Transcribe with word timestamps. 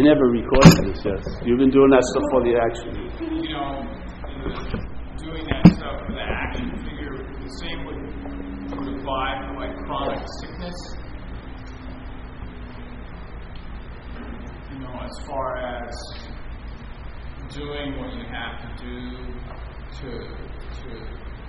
I 0.00 0.02
never 0.02 0.30
recorded 0.32 0.94
this, 0.94 1.04
yes. 1.04 1.20
You've 1.44 1.58
been 1.58 1.68
doing 1.68 1.90
that 1.90 2.00
stuff 2.00 2.24
for 2.32 2.40
the 2.40 2.56
action. 2.56 2.88
You 3.20 3.52
know, 3.52 3.84
doing 5.20 5.44
that 5.44 5.76
stuff 5.76 6.06
for 6.06 6.12
the 6.16 6.24
action 6.24 6.72
figure, 6.88 7.20
the 7.20 7.52
same 7.60 7.84
would, 7.84 8.00
would 8.80 8.96
apply 8.96 9.44
for 9.44 9.60
like 9.60 9.76
chronic 9.84 10.24
sickness. 10.40 10.78
You 14.72 14.78
know, 14.80 15.04
as 15.04 15.26
far 15.28 15.58
as 15.84 15.92
doing 17.52 18.00
what 18.00 18.14
you 18.16 18.24
have 18.24 18.56
to 18.64 18.68
do 18.80 18.96
to 20.00 20.10
to 20.80 20.88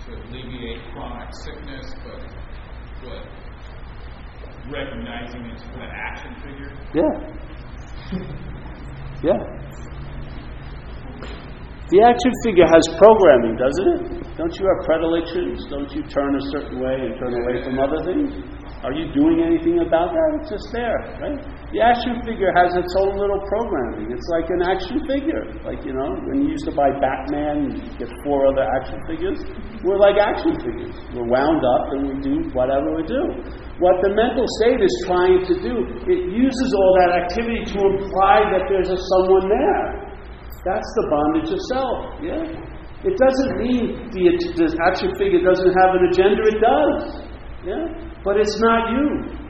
to 0.04 0.12
alleviate 0.28 0.92
chronic 0.92 1.30
sickness, 1.40 1.88
but 2.04 2.20
but 3.00 3.24
recognizing 4.70 5.46
it's 5.46 5.64
for 5.64 5.80
the 5.80 5.88
action 5.88 6.36
figure. 6.44 6.74
Yeah. 6.94 7.51
Yeah. 9.22 9.38
The 11.94 12.00
action 12.02 12.32
figure 12.42 12.66
has 12.66 12.82
programming, 12.98 13.54
doesn't 13.60 13.90
it? 13.94 14.02
Don't 14.40 14.50
you 14.58 14.64
have 14.64 14.80
predilections? 14.88 15.68
Don't 15.70 15.92
you 15.92 16.02
turn 16.08 16.40
a 16.40 16.44
certain 16.50 16.80
way 16.80 16.96
and 16.96 17.14
turn 17.20 17.36
away 17.36 17.62
from 17.62 17.78
other 17.78 18.00
things? 18.08 18.32
Are 18.82 18.96
you 18.96 19.12
doing 19.14 19.44
anything 19.46 19.84
about 19.86 20.10
that? 20.16 20.30
It's 20.42 20.50
just 20.56 20.72
there, 20.74 20.98
right? 21.22 21.38
The 21.70 21.84
action 21.84 22.18
figure 22.26 22.50
has 22.56 22.74
its 22.74 22.90
own 22.98 23.14
little 23.20 23.44
programming. 23.46 24.10
It's 24.10 24.26
like 24.34 24.50
an 24.50 24.64
action 24.66 25.04
figure. 25.06 25.46
Like, 25.68 25.86
you 25.86 25.94
know, 25.94 26.10
when 26.32 26.48
you 26.48 26.56
used 26.58 26.66
to 26.66 26.74
buy 26.74 26.90
Batman, 26.98 27.78
you 27.78 28.08
get 28.08 28.10
four 28.26 28.48
other 28.50 28.66
action 28.82 28.98
figures. 29.06 29.38
We're 29.86 30.02
like 30.02 30.18
action 30.18 30.58
figures. 30.64 30.96
We're 31.14 31.30
wound 31.30 31.62
up 31.62 31.84
and 31.94 32.02
we 32.10 32.16
do 32.26 32.50
whatever 32.58 32.90
we 32.98 33.04
do. 33.06 33.22
What 33.82 33.98
the 34.06 34.14
mental 34.14 34.46
state 34.62 34.78
is 34.78 34.94
trying 35.10 35.42
to 35.42 35.54
do, 35.58 35.74
it 36.06 36.22
uses 36.30 36.70
all 36.78 36.92
that 37.02 37.26
activity 37.26 37.66
to 37.74 37.78
imply 37.98 38.46
that 38.54 38.70
there's 38.70 38.94
a 38.94 39.00
someone 39.10 39.50
there. 39.50 40.06
That's 40.62 40.86
the 41.02 41.06
bondage 41.10 41.50
of 41.50 41.60
self, 41.74 41.98
yeah? 42.22 42.46
It 43.02 43.18
doesn't 43.18 43.58
mean 43.58 44.06
the, 44.14 44.24
the 44.54 44.78
action 44.86 45.10
figure 45.18 45.42
doesn't 45.42 45.74
have 45.74 45.98
an 45.98 46.14
agenda, 46.14 46.42
it 46.46 46.62
does, 46.62 47.26
yeah? 47.66 47.86
But 48.22 48.38
it's 48.38 48.62
not 48.62 48.94
you. 48.94 49.42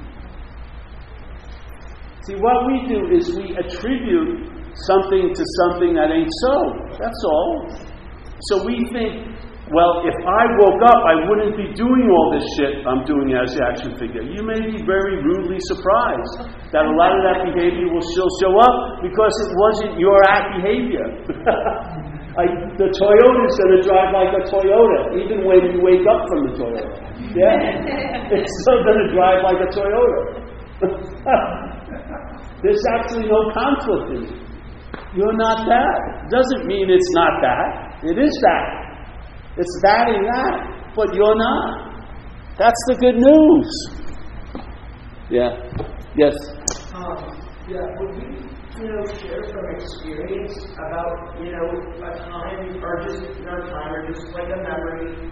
See, 2.24 2.36
what 2.40 2.72
we 2.72 2.88
do 2.88 3.12
is 3.12 3.36
we 3.36 3.52
attribute 3.60 4.48
something 4.88 5.36
to 5.36 5.44
something 5.60 5.92
that 6.00 6.08
ain't 6.08 6.32
so. 6.48 6.56
That's 6.96 7.22
all. 7.28 7.68
So 8.48 8.64
we 8.64 8.88
think, 8.96 9.36
well, 9.72 10.04
if 10.04 10.18
I 10.28 10.44
woke 10.60 10.84
up, 10.84 11.00
I 11.08 11.16
wouldn't 11.32 11.56
be 11.56 11.72
doing 11.80 12.06
all 12.12 12.28
this 12.36 12.44
shit 12.60 12.84
I'm 12.84 13.08
doing 13.08 13.32
as 13.32 13.56
the 13.56 13.64
action 13.64 13.96
figure. 13.96 14.20
You 14.20 14.44
may 14.44 14.60
be 14.60 14.84
very 14.84 15.24
rudely 15.24 15.56
surprised 15.72 16.52
that 16.76 16.84
a 16.84 16.94
lot 17.00 17.16
of 17.16 17.22
that 17.24 17.40
behavior 17.48 17.88
will 17.88 18.04
still 18.12 18.28
show 18.44 18.52
up 18.60 19.00
because 19.00 19.32
it 19.32 19.52
wasn't 19.56 19.94
your 19.96 20.20
act 20.28 20.60
behavior. 20.60 21.08
I, 22.32 22.48
the 22.80 22.88
Toyota's 22.96 23.56
going 23.60 23.74
to 23.76 23.82
drive 23.84 24.12
like 24.12 24.32
a 24.36 24.44
Toyota, 24.48 25.20
even 25.20 25.48
when 25.48 25.72
you 25.72 25.80
wake 25.84 26.04
up 26.08 26.20
from 26.28 26.40
the 26.48 26.54
Toyota. 26.60 26.96
Yeah? 27.32 28.32
It's 28.36 28.52
still 28.64 28.80
going 28.88 29.00
to 29.04 29.08
drive 29.12 29.44
like 29.44 29.60
a 29.60 29.70
Toyota. 29.72 30.20
There's 32.64 32.84
actually 33.00 33.28
no 33.28 33.52
conflict 33.52 34.08
in 34.16 34.24
it. 34.28 34.36
You're 35.16 35.36
not 35.36 35.68
that. 35.68 36.28
Doesn't 36.32 36.68
mean 36.68 36.90
it's 36.90 37.12
not 37.16 37.40
that. 37.44 38.00
It 38.04 38.20
is 38.20 38.32
that. 38.48 38.91
It's 39.58 39.80
that 39.84 40.08
and 40.08 40.26
that, 40.26 40.94
but 40.96 41.14
you're 41.14 41.36
not. 41.36 41.92
That's 42.58 42.82
the 42.88 42.96
good 42.96 43.16
news. 43.16 43.70
Yeah. 45.30 45.60
Yes. 46.16 46.36
Um, 46.96 47.36
yeah, 47.68 47.84
would 48.00 48.16
you, 48.16 48.28
you 48.80 48.88
know, 48.88 49.04
share 49.20 49.44
some 49.48 49.68
experience 49.76 50.56
about, 50.76 51.40
you 51.44 51.52
know, 51.52 51.68
a 52.00 52.12
time, 52.20 52.84
or 52.84 53.08
just, 53.08 53.24
not 53.42 53.60
a 53.60 53.72
time, 53.72 53.92
or 53.92 54.12
just 54.12 54.28
like 54.34 54.48
a 54.48 54.60
memory 54.64 55.32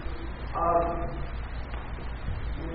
of 0.52 1.20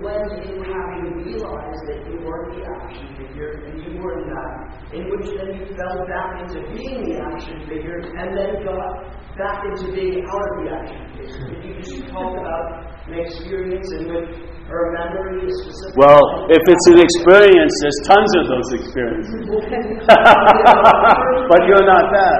when 0.01 0.21
you 0.43 0.61
having 0.65 1.23
realized 1.23 1.83
that 1.87 1.99
you 2.09 2.19
weren't 2.25 2.53
the 2.55 2.65
action 2.83 3.07
figure 3.17 3.65
and 3.65 3.81
you 3.81 4.01
were 4.01 4.25
not, 4.25 4.93
in 4.93 5.09
which 5.09 5.29
then 5.37 5.55
you 5.57 5.65
fell 5.75 6.05
back 6.07 6.41
into 6.41 6.61
being 6.73 7.05
the 7.09 7.21
action 7.21 7.59
figure 7.67 7.99
and 7.99 8.37
then 8.37 8.65
got 8.65 9.24
back 9.37 9.63
into 9.67 9.91
being 9.91 10.23
out 10.23 10.47
of 10.47 10.55
the 10.63 10.71
action 10.71 11.03
figure. 11.15 11.47
Could 11.51 11.59
you 11.63 11.73
just 11.83 12.07
talk 12.07 12.31
about 12.31 12.87
an 13.07 13.19
experience 13.19 13.91
in 13.91 14.07
which, 14.07 14.31
or 14.71 14.79
a 14.89 14.91
memory, 14.95 15.43
a 15.45 15.51
specific. 15.51 15.93
Well, 15.99 16.47
if 16.49 16.63
it's 16.63 16.87
an 16.89 16.97
experience, 17.03 17.73
there's 17.83 17.99
tons 18.07 18.31
of 18.39 18.47
those 18.47 18.69
experiences. 18.79 19.43
but 21.51 21.59
you're 21.67 21.83
not 21.85 22.07
that. 22.15 22.39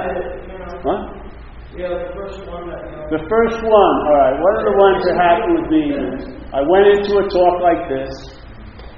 What? 0.82 1.16
Yeah, 1.76 1.92
the 1.92 2.08
first 2.16 2.40
one 2.48 2.72
that. 2.72 2.80
You 2.88 2.96
know, 2.96 3.04
The 3.12 3.20
first 3.28 3.60
one, 3.60 3.94
all 4.08 4.16
right, 4.16 4.32
one 4.40 4.56
of 4.56 4.64
the 4.64 4.72
ones 4.80 5.04
that 5.04 5.20
happened 5.20 5.52
with 5.60 5.68
me 5.68 5.92
is 5.92 6.24
I 6.56 6.64
went 6.64 6.88
into 6.96 7.20
a 7.20 7.28
talk 7.28 7.60
like 7.60 7.84
this, 7.92 8.35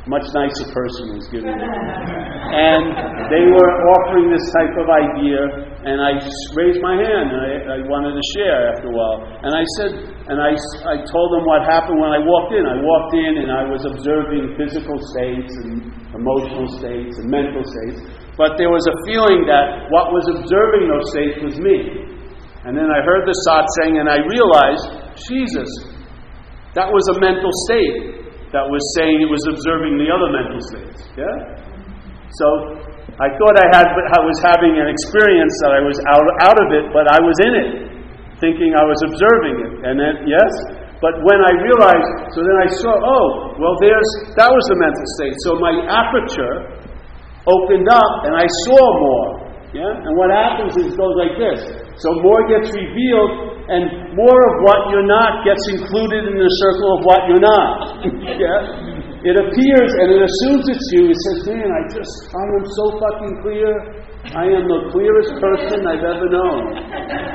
much 0.08 0.26
nicer 0.32 0.66
person 0.72 1.14
was 1.14 1.28
giving 1.28 1.52
it, 1.52 1.72
and 2.48 2.84
they 3.28 3.44
were 3.44 3.72
offering 3.92 4.32
this 4.32 4.44
type 4.56 4.72
of 4.80 4.88
idea, 4.88 5.68
and 5.84 6.00
I 6.00 6.16
raised 6.56 6.80
my 6.80 6.96
hand 6.96 7.28
and 7.28 7.40
I, 7.44 7.52
I 7.76 7.78
wanted 7.86 8.16
to 8.16 8.24
share 8.34 8.72
after 8.72 8.88
a 8.88 8.94
while. 8.96 9.20
And 9.44 9.52
I 9.52 9.64
said, 9.78 9.90
and 10.32 10.36
I, 10.40 10.52
I 10.88 10.96
told 11.06 11.28
them 11.36 11.44
what 11.44 11.64
happened 11.68 12.00
when 12.00 12.10
I 12.10 12.20
walked 12.24 12.52
in. 12.56 12.64
I 12.66 12.76
walked 12.82 13.14
in 13.14 13.32
and 13.44 13.48
I 13.52 13.64
was 13.68 13.84
observing 13.84 14.58
physical 14.58 14.96
states 15.14 15.52
and 15.64 15.92
emotional 16.16 16.68
states 16.76 17.20
and 17.22 17.30
mental 17.30 17.62
states, 17.62 18.00
but 18.34 18.58
there 18.58 18.72
was 18.72 18.84
a 18.88 18.96
feeling 19.06 19.46
that 19.46 19.92
what 19.92 20.10
was 20.10 20.24
observing 20.40 20.88
those 20.88 21.06
states 21.14 21.36
was 21.46 21.56
me. 21.62 22.08
And 22.66 22.76
then 22.76 22.90
I 22.90 23.00
heard 23.00 23.24
the 23.24 23.36
satsang, 23.48 24.02
and 24.02 24.10
I 24.10 24.18
realized, 24.18 25.16
Jesus, 25.30 25.70
that 26.74 26.90
was 26.90 27.04
a 27.14 27.20
mental 27.22 27.48
state 27.70 28.17
that 28.52 28.64
was 28.64 28.80
saying 28.96 29.20
it 29.20 29.28
was 29.28 29.44
observing 29.44 30.00
the 30.00 30.08
other 30.08 30.28
mental 30.32 30.60
states. 30.72 31.04
Yeah? 31.16 31.36
So 32.40 32.46
I 33.20 33.28
thought 33.36 33.54
I 33.58 33.66
had 33.74 33.86
I 33.92 34.20
was 34.24 34.38
having 34.40 34.78
an 34.78 34.88
experience 34.88 35.54
that 35.64 35.72
I 35.74 35.82
was 35.84 35.96
out, 36.08 36.24
out 36.48 36.58
of 36.58 36.68
it, 36.70 36.88
but 36.94 37.04
I 37.10 37.18
was 37.20 37.36
in 37.44 37.52
it, 37.56 37.70
thinking 38.40 38.72
I 38.72 38.84
was 38.86 39.00
observing 39.04 39.56
it. 39.58 39.72
And 39.84 39.94
then 40.00 40.14
yes? 40.28 40.52
But 40.98 41.14
when 41.22 41.38
I 41.42 41.52
realized, 41.62 42.34
so 42.34 42.42
then 42.42 42.58
I 42.58 42.68
saw, 42.82 42.90
oh, 42.90 43.26
well 43.60 43.76
there's 43.82 44.10
that 44.38 44.48
was 44.48 44.64
the 44.72 44.78
mental 44.80 45.06
state. 45.18 45.36
So 45.44 45.58
my 45.60 45.74
aperture 45.90 46.78
opened 47.44 47.88
up 47.90 48.12
and 48.28 48.32
I 48.38 48.46
saw 48.64 48.80
more. 48.80 49.28
Yeah? 49.76 49.92
And 49.92 50.16
what 50.16 50.32
happens 50.32 50.72
is 50.80 50.92
it 50.92 50.96
goes 50.96 51.16
like 51.20 51.36
this. 51.36 51.60
So 52.00 52.08
more 52.24 52.40
gets 52.48 52.72
revealed 52.72 53.57
and 53.68 54.16
more 54.16 54.40
of 54.48 54.54
what 54.64 54.88
you're 54.88 55.04
not 55.04 55.44
gets 55.44 55.60
included 55.76 56.24
in 56.24 56.36
the 56.40 56.52
circle 56.64 56.88
of 56.96 57.00
what 57.04 57.20
you're 57.28 57.44
not. 57.44 58.00
yeah? 58.40 58.88
It 59.28 59.36
appears 59.36 59.90
and 59.98 60.08
it 60.14 60.20
assumes 60.24 60.64
it's 60.72 60.88
you. 60.96 61.12
It 61.12 61.18
says, 61.28 61.38
Man, 61.52 61.68
I 61.68 61.82
just 61.92 62.14
I 62.32 62.44
am 62.54 62.64
so 62.64 62.84
fucking 62.96 63.34
clear. 63.44 63.70
I 64.32 64.46
am 64.48 64.64
the 64.64 64.88
clearest 64.88 65.36
person 65.36 65.84
I've 65.84 66.00
ever 66.00 66.28
known. 66.32 66.60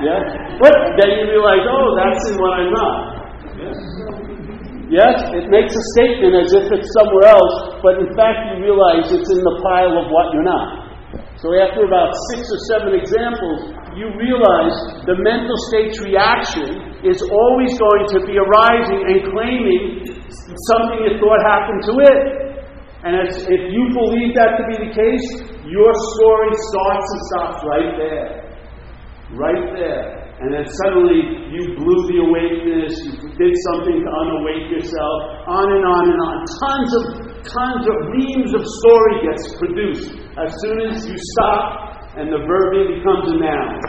Yeah? 0.02 0.58
But 0.58 0.74
then 0.98 1.22
you 1.22 1.38
realize, 1.38 1.64
oh, 1.70 1.88
that's 2.02 2.24
in 2.30 2.36
what 2.42 2.54
I'm 2.58 2.72
not. 2.74 2.98
Yes, 4.94 5.18
it 5.34 5.50
makes 5.50 5.74
a 5.74 5.84
statement 5.98 6.38
as 6.38 6.54
if 6.54 6.66
it's 6.70 6.90
somewhere 7.02 7.30
else, 7.34 7.56
but 7.82 7.98
in 7.98 8.10
fact 8.14 8.54
you 8.54 8.62
realize 8.62 9.10
it's 9.10 9.26
in 9.26 9.42
the 9.42 9.56
pile 9.66 9.98
of 9.98 10.10
what 10.14 10.30
you're 10.38 10.46
not. 10.46 10.84
So 11.42 11.50
after 11.58 11.86
about 11.86 12.14
six 12.30 12.46
or 12.46 12.60
seven 12.70 12.92
examples, 12.94 13.74
you 13.98 14.10
realize 14.18 14.76
the 15.06 15.18
mental 15.22 15.58
state's 15.70 16.00
reaction 16.02 16.98
is 17.06 17.20
always 17.22 17.78
going 17.78 18.06
to 18.16 18.20
be 18.26 18.36
arising 18.40 19.02
and 19.06 19.18
claiming 19.30 19.84
something 20.74 21.00
you 21.06 21.20
thought 21.22 21.42
happened 21.46 21.82
to 21.86 21.96
it. 22.02 22.20
And 23.04 23.14
if 23.28 23.62
you 23.70 23.84
believe 23.92 24.32
that 24.40 24.56
to 24.58 24.64
be 24.72 24.78
the 24.88 24.92
case, 24.96 25.28
your 25.68 25.92
story 26.16 26.52
starts 26.72 27.08
and 27.12 27.22
stops 27.28 27.60
right 27.68 27.92
there. 28.00 28.28
Right 29.36 29.66
there. 29.76 30.24
And 30.40 30.52
then 30.52 30.66
suddenly 30.66 31.52
you 31.52 31.76
blew 31.78 32.00
the 32.10 32.20
awakeness, 32.24 32.96
you 33.00 33.32
did 33.38 33.54
something 33.72 34.00
to 34.02 34.10
unawake 34.10 34.72
yourself, 34.72 35.18
on 35.48 35.68
and 35.72 35.86
on 35.86 36.04
and 36.10 36.20
on. 36.20 36.36
Tons 36.64 36.92
of, 37.00 37.04
tons 37.48 37.84
of 37.88 37.98
reams 38.12 38.52
of 38.56 38.64
story 38.64 39.16
gets 39.24 39.44
produced 39.60 40.12
as 40.40 40.50
soon 40.64 40.78
as 40.90 41.08
you 41.08 41.16
stop 41.38 41.93
and 42.18 42.30
the 42.30 42.42
verbiage 42.46 43.02
becomes 43.02 43.26
a 43.34 43.38
noun. 43.42 43.82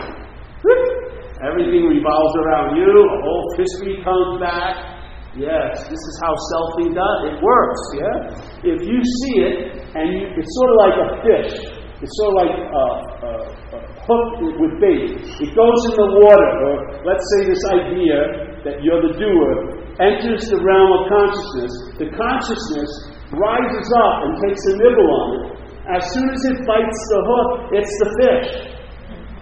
Everything 1.45 1.85
revolves 1.93 2.35
around 2.41 2.77
you, 2.77 2.89
a 2.89 3.21
whole 3.21 3.47
history 3.59 4.01
comes 4.01 4.41
back. 4.41 4.95
Yes, 5.37 5.83
this 5.91 5.99
is 5.99 6.15
how 6.23 6.33
selfing 6.33 6.95
does 6.95 7.21
it 7.27 7.37
works, 7.43 7.83
yeah? 7.99 8.17
If 8.65 8.87
you 8.87 8.99
see 9.03 9.35
it, 9.43 9.57
and 9.93 10.07
you, 10.15 10.23
it's 10.41 10.53
sort 10.57 10.71
of 10.71 10.77
like 10.79 10.97
a 10.97 11.09
fish. 11.27 11.53
It's 12.01 12.15
sort 12.23 12.31
of 12.33 12.37
like 12.39 12.55
a, 12.55 12.87
a, 13.29 13.33
a 13.75 13.79
hook 14.07 14.27
with 14.63 14.79
bait. 14.79 15.11
It 15.43 15.51
goes 15.53 15.81
in 15.91 15.95
the 15.99 16.11
water, 16.23 16.51
or 16.71 16.75
let's 17.03 17.27
say 17.35 17.51
this 17.51 17.63
idea 17.67 18.55
that 18.63 18.81
you're 18.87 19.03
the 19.03 19.19
doer 19.19 19.85
enters 20.01 20.49
the 20.49 20.59
realm 20.63 20.91
of 20.97 21.03
consciousness. 21.11 21.73
The 21.99 22.09
consciousness 22.15 22.91
rises 23.35 23.89
up 24.07 24.15
and 24.25 24.33
takes 24.39 24.63
a 24.71 24.75
nibble 24.81 25.11
on 25.11 25.29
it, 25.35 25.45
as 25.85 26.01
soon 26.17 26.29
as 26.33 26.41
it 26.49 26.59
bites 26.65 27.01
the 27.13 27.21
hook, 27.29 27.51
it's 27.77 27.95
the 28.01 28.09
fish. 28.17 28.51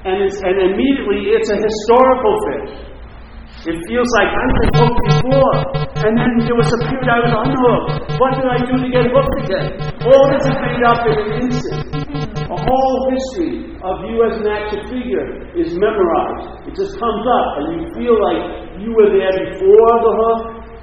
And, 0.03 0.27
and 0.27 0.57
immediately 0.75 1.31
it's 1.39 1.47
a 1.47 1.59
historical 1.59 2.35
fish. 2.51 2.93
It 3.63 3.79
feels 3.87 4.11
like 4.19 4.27
I've 4.27 4.55
been 4.59 4.73
hooked 4.75 5.03
before. 5.07 5.57
And 6.03 6.19
then 6.19 6.33
there 6.43 6.59
was 6.59 6.67
a 6.67 6.81
period 6.83 7.07
I 7.07 7.19
was 7.23 7.35
unhooked. 7.47 8.19
What 8.19 8.31
did 8.35 8.49
I 8.51 8.59
do 8.67 8.75
to 8.75 8.89
get 8.91 9.07
hooked 9.07 9.37
again? 9.47 9.69
All 10.03 10.25
this 10.35 10.43
is 10.43 10.59
made 10.59 10.83
up 10.83 11.07
in 11.07 11.15
an 11.15 11.31
instant. 11.47 11.79
A 12.51 12.59
whole 12.59 12.99
history 13.15 13.79
of 13.79 13.95
you 14.11 14.19
as 14.27 14.35
an 14.43 14.51
action 14.51 14.83
figure 14.91 15.47
is 15.55 15.79
memorized. 15.79 16.67
It 16.67 16.75
just 16.75 16.99
comes 16.99 17.23
up, 17.23 17.49
and 17.63 17.67
you 17.79 17.83
feel 17.95 18.19
like 18.19 18.83
you 18.83 18.91
were 18.91 19.15
there 19.15 19.31
before 19.31 19.95
the 20.11 20.13
hook, 20.19 20.41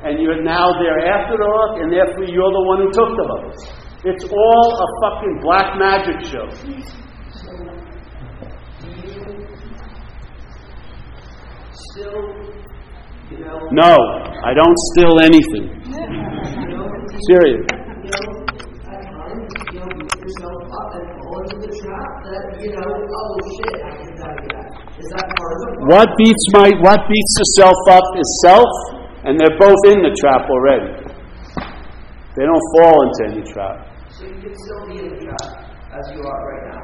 and 0.08 0.24
you're 0.24 0.40
now 0.40 0.72
there 0.80 1.04
after 1.04 1.36
the 1.36 1.50
hook, 1.52 1.84
and 1.84 1.92
therefore 1.92 2.32
you're 2.32 2.54
the 2.56 2.64
one 2.64 2.80
who 2.80 2.90
took 2.96 3.12
the 3.12 3.28
hook. 3.28 3.79
It's 4.06 4.24
all 4.32 4.70
a 4.80 4.88
fucking 5.02 5.40
black 5.42 5.78
magic 5.78 6.24
show. 6.24 6.48
Still, 11.92 12.16
you 13.30 13.40
know, 13.44 13.60
No, 13.72 13.92
I 14.44 14.54
don't 14.56 14.78
steal 14.94 15.20
anything. 15.20 15.66
Serious. 17.28 17.60
you 17.60 18.08
know, 18.08 18.40
at 18.88 19.04
times, 19.04 19.52
you 19.68 19.80
know, 19.80 19.88
you 19.92 20.00
beat 20.00 20.22
yourself 20.24 20.64
up 20.80 20.90
and 20.96 21.08
fall 21.20 21.40
into 21.44 21.58
the 21.60 21.72
trap 21.76 22.12
that, 22.24 22.44
you 22.64 22.72
know, 22.72 22.88
shit, 23.52 23.76
I 23.84 23.92
can 24.00 24.12
tell 24.16 24.32
you 24.32 24.48
that. 24.56 24.68
Is 24.96 25.08
that 25.12 25.28
part 25.36 25.52
of 25.52 25.60
it? 25.68 25.76
What 25.92 26.08
beats 26.18 26.46
my 26.56 26.70
what 26.80 27.00
beats 27.08 27.34
the 27.36 27.48
self 27.60 27.80
up 27.92 28.08
is 28.16 28.30
self, 28.48 28.72
and 29.28 29.36
they're 29.40 29.60
both 29.60 29.82
in 29.92 30.00
the 30.02 30.16
trap 30.24 30.48
already. 30.50 31.04
They 32.36 32.46
don't 32.46 32.66
fall 32.80 32.98
into 33.04 33.36
any 33.36 33.44
trap. 33.52 33.89
So 34.20 34.28
you 34.28 34.36
can 34.44 34.52
still 34.52 34.84
be 34.92 35.00
in 35.00 35.08
the 35.16 35.20
trap 35.24 35.48
as 35.96 36.04
you 36.12 36.20
are 36.20 36.42
right 36.52 36.66
now. 36.76 36.84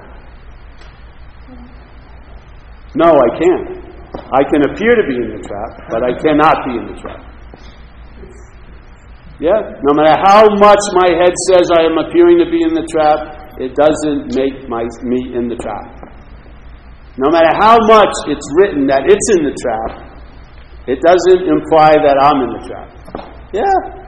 No, 2.96 3.12
I 3.12 3.30
can't. 3.36 3.68
I 4.32 4.42
can 4.48 4.64
appear 4.72 4.96
to 4.96 5.04
be 5.04 5.20
in 5.20 5.36
the 5.36 5.44
trap, 5.44 5.84
but 5.92 6.00
I 6.00 6.16
cannot 6.24 6.56
be 6.64 6.80
in 6.80 6.86
the 6.88 6.96
trap. 6.96 7.20
Yeah, 9.44 9.60
no 9.84 9.92
matter 10.00 10.16
how 10.24 10.48
much 10.64 10.80
my 10.96 11.12
head 11.12 11.36
says 11.52 11.68
I 11.76 11.84
am 11.84 12.00
appearing 12.00 12.40
to 12.40 12.48
be 12.48 12.64
in 12.64 12.72
the 12.72 12.88
trap, 12.88 13.52
it 13.60 13.76
doesn't 13.76 14.32
make 14.32 14.70
my, 14.72 14.88
me 15.04 15.36
in 15.36 15.52
the 15.52 15.60
trap. 15.60 15.92
No 17.20 17.28
matter 17.36 17.52
how 17.60 17.76
much 17.84 18.16
it's 18.32 18.48
written 18.56 18.88
that 18.88 19.04
it's 19.12 19.28
in 19.36 19.44
the 19.44 19.56
trap, 19.60 20.08
it 20.88 21.04
doesn't 21.04 21.44
imply 21.52 22.00
that 22.00 22.16
I'm 22.16 22.40
in 22.48 22.52
the 22.56 22.64
trap. 22.64 22.88
Yeah. 23.52 24.06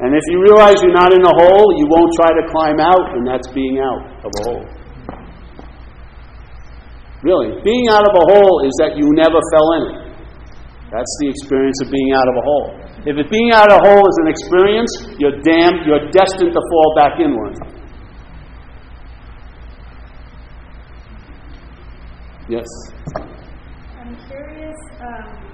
And 0.00 0.16
if 0.16 0.24
you 0.32 0.40
realize 0.40 0.80
you're 0.80 0.96
not 0.96 1.12
in 1.12 1.20
a 1.20 1.34
hole, 1.36 1.76
you 1.76 1.84
won't 1.84 2.12
try 2.16 2.32
to 2.32 2.44
climb 2.48 2.80
out, 2.80 3.16
and 3.16 3.26
that's 3.26 3.48
being 3.52 3.78
out 3.78 4.24
of 4.24 4.32
a 4.32 4.42
hole. 4.48 4.64
Really, 7.22 7.60
being 7.62 7.88
out 7.92 8.08
of 8.08 8.14
a 8.16 8.24
hole 8.32 8.64
is 8.64 8.72
that 8.80 8.96
you 8.96 9.04
never 9.12 9.36
fell 9.52 9.68
in 9.76 9.82
it. 9.92 9.96
That's 10.90 11.12
the 11.20 11.28
experience 11.28 11.76
of 11.84 11.92
being 11.92 12.12
out 12.16 12.26
of 12.26 12.34
a 12.34 12.40
hole. 12.40 12.80
If 13.04 13.16
it 13.16 13.30
being 13.30 13.52
out 13.52 13.70
of 13.70 13.76
a 13.76 13.88
hole 13.88 14.00
is 14.00 14.16
an 14.24 14.28
experience, 14.28 14.92
you're 15.18 15.38
damned, 15.44 15.84
you're 15.84 16.08
destined 16.10 16.52
to 16.52 16.60
fall 16.60 16.94
back 16.96 17.20
in 17.20 17.36
one. 17.36 17.54
Yes. 22.48 22.66
I'm 24.00 24.16
curious 24.26 24.76
um, 25.00 25.50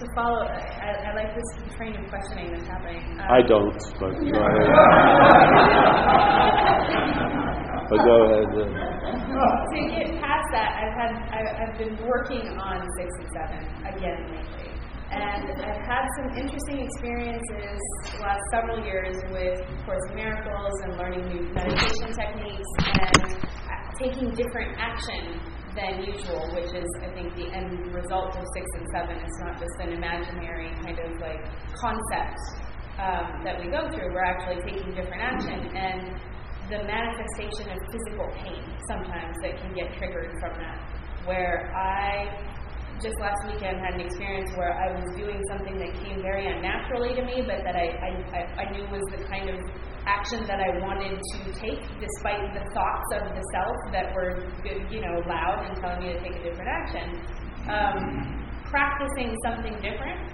to 0.00 0.06
follow. 0.14 0.44
I, 0.48 1.08
I 1.08 1.14
like 1.14 1.34
this 1.36 1.44
train 1.76 1.94
of 1.94 2.08
questioning 2.08 2.50
that's 2.52 2.66
happening. 2.66 3.20
Um, 3.20 3.28
I 3.28 3.42
don't, 3.44 3.76
but 4.00 4.12
go 4.16 4.40
ahead. 4.40 4.64
but 7.90 7.98
go 8.00 8.14
ahead. 8.24 8.48
uh, 8.56 9.60
to 9.68 9.78
get 9.92 10.08
past 10.24 10.46
that, 10.56 10.70
I've 10.80 10.96
had 10.96 11.12
I, 11.36 11.40
I've 11.62 11.76
been 11.76 12.00
working 12.08 12.48
on 12.56 12.80
six 12.96 13.08
and 13.20 13.28
seven 13.36 13.60
again 13.84 14.24
lately, 14.32 14.72
and 15.12 15.52
I've 15.68 15.84
had 15.84 16.08
some 16.16 16.32
interesting 16.32 16.80
experiences 16.80 17.76
the 18.16 18.24
last 18.24 18.40
several 18.52 18.80
years 18.82 19.20
with 19.30 19.60
Course 19.84 20.00
in 20.10 20.16
Miracles 20.16 20.72
and 20.84 20.96
learning 20.96 21.28
new 21.28 21.42
meditation 21.52 22.08
techniques 22.16 22.68
and 22.88 23.28
uh, 23.28 23.36
taking 24.00 24.32
different 24.32 24.80
action 24.80 25.36
than 25.76 26.02
usual, 26.02 26.50
which 26.54 26.72
is 26.74 26.88
I 27.02 27.10
think 27.14 27.34
the 27.36 27.46
end 27.52 27.94
result 27.94 28.36
of 28.36 28.44
six 28.54 28.66
and 28.74 28.86
seven. 28.92 29.16
It's 29.16 29.40
not 29.40 29.58
just 29.58 29.76
an 29.80 29.92
imaginary 29.92 30.70
kind 30.82 30.98
of 30.98 31.20
like 31.20 31.42
concept 31.74 32.38
um, 32.98 33.44
that 33.44 33.60
we 33.60 33.70
go 33.70 33.88
through. 33.90 34.12
We're 34.12 34.24
actually 34.24 34.60
taking 34.66 34.94
different 34.94 35.22
action 35.22 35.70
and 35.76 36.20
the 36.70 36.82
manifestation 36.86 37.70
of 37.70 37.78
physical 37.90 38.30
pain 38.38 38.62
sometimes 38.88 39.34
that 39.42 39.58
can 39.58 39.74
get 39.74 39.92
triggered 39.98 40.30
from 40.40 40.54
that. 40.58 40.78
Where 41.26 41.72
I 41.74 42.30
just 43.02 43.18
last 43.20 43.40
weekend 43.46 43.80
had 43.80 43.94
an 43.94 44.00
experience 44.00 44.50
where 44.56 44.76
I 44.76 44.92
was 44.92 45.08
doing 45.16 45.40
something 45.48 45.78
that 45.78 45.92
came 46.04 46.20
very 46.20 46.46
unnaturally 46.46 47.14
to 47.16 47.24
me, 47.24 47.42
but 47.42 47.64
that 47.64 47.74
I, 47.74 47.88
I, 47.96 48.10
I, 48.36 48.40
I 48.62 48.72
knew 48.72 48.84
was 48.92 49.02
the 49.10 49.24
kind 49.24 49.48
of 49.48 49.58
action 50.06 50.44
that 50.46 50.60
I 50.60 50.78
wanted 50.80 51.18
to 51.18 51.52
take, 51.60 51.80
despite 52.00 52.40
the 52.54 52.64
thoughts 52.74 53.08
of 53.16 53.22
the 53.34 53.42
self 53.52 53.76
that 53.92 54.14
were, 54.14 54.46
you 54.90 55.00
know, 55.00 55.20
loud 55.26 55.66
and 55.66 55.76
telling 55.80 56.00
me 56.00 56.12
to 56.14 56.20
take 56.20 56.36
a 56.36 56.42
different 56.44 56.70
action. 56.70 57.06
Um, 57.68 58.46
practicing 58.70 59.36
something 59.44 59.74
different 59.82 60.30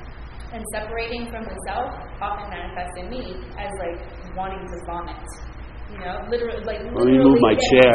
and 0.53 0.63
separating 0.73 1.27
from 1.31 1.45
the 1.45 1.57
self 1.67 1.91
often 2.21 2.51
manifests 2.51 2.97
in 2.99 3.11
me 3.11 3.37
as 3.59 3.71
like 3.81 3.99
wanting 4.37 4.61
to 4.61 4.77
vomit. 4.87 5.17
You 5.91 5.99
know, 5.99 6.19
literally, 6.29 6.65
like 6.67 6.81
Let 6.83 7.07
me 7.07 7.19
move 7.19 7.39
literally 7.39 7.41
my 7.41 7.55
chair. 7.71 7.95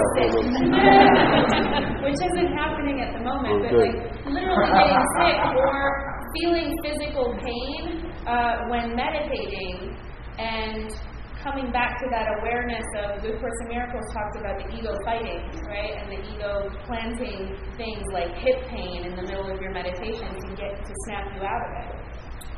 which 2.08 2.16
isn't 2.24 2.52
happening 2.56 3.02
at 3.02 3.12
the 3.14 3.20
moment, 3.24 3.52
Oh, 3.52 3.60
but 3.62 3.74
like 3.74 3.96
literally 4.26 4.72
getting 4.72 5.04
sick 5.20 5.40
or 5.60 6.22
feeling 6.40 6.72
physical 6.84 7.36
pain 7.44 8.12
uh, 8.26 8.64
when 8.70 8.96
meditating 8.96 9.96
and 10.40 10.96
coming 11.44 11.72
back 11.72 11.98
to 12.00 12.08
that 12.14 12.38
awareness 12.40 12.86
of 13.02 13.22
the 13.22 13.34
Course 13.42 13.58
in 13.66 13.68
Miracles 13.70 14.06
talks 14.14 14.38
about 14.38 14.62
the 14.62 14.68
ego 14.78 14.94
fighting, 15.06 15.42
right? 15.66 15.98
And 15.98 16.08
the 16.14 16.22
ego 16.30 16.70
planting 16.86 17.58
things 17.78 18.06
like 18.14 18.30
hip 18.38 18.62
pain 18.70 19.06
in 19.06 19.16
the 19.16 19.24
middle 19.24 19.50
of 19.50 19.60
your 19.60 19.74
meditation 19.74 20.30
to 20.30 20.48
get 20.56 20.78
to 20.78 20.94
snap 21.06 21.34
you 21.36 21.42
out 21.42 21.64
of 21.66 21.72
it. 21.82 21.92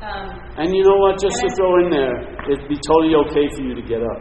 Um, 0.04 0.28
And 0.60 0.68
you 0.74 0.84
know 0.84 0.96
what? 1.00 1.18
Just 1.18 1.36
to 1.40 1.48
throw 1.56 1.80
in 1.84 1.90
there, 1.90 2.12
it'd 2.50 2.68
be 2.68 2.78
totally 2.86 3.14
okay 3.24 3.48
for 3.56 3.62
you 3.62 3.74
to 3.74 3.82
get 3.82 4.02
up 4.04 4.20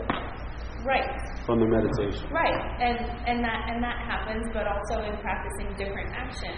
right. 0.85 1.11
from 1.45 1.59
the 1.59 1.67
meditation. 1.67 2.31
Right, 2.31 2.63
and 2.79 2.99
and 3.27 3.43
that 3.43 3.67
and 3.67 3.83
that 3.83 3.99
happens, 4.07 4.47
but 4.53 4.63
also 4.67 5.03
in 5.03 5.17
practicing 5.19 5.75
different 5.75 6.15
action. 6.15 6.55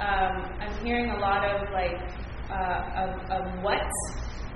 Um, 0.00 0.34
I'm 0.60 0.74
hearing 0.84 1.10
a 1.10 1.18
lot 1.18 1.46
of 1.46 1.70
like 1.72 1.96
uh, 2.50 3.02
of, 3.02 3.10
of 3.30 3.62
what, 3.62 3.82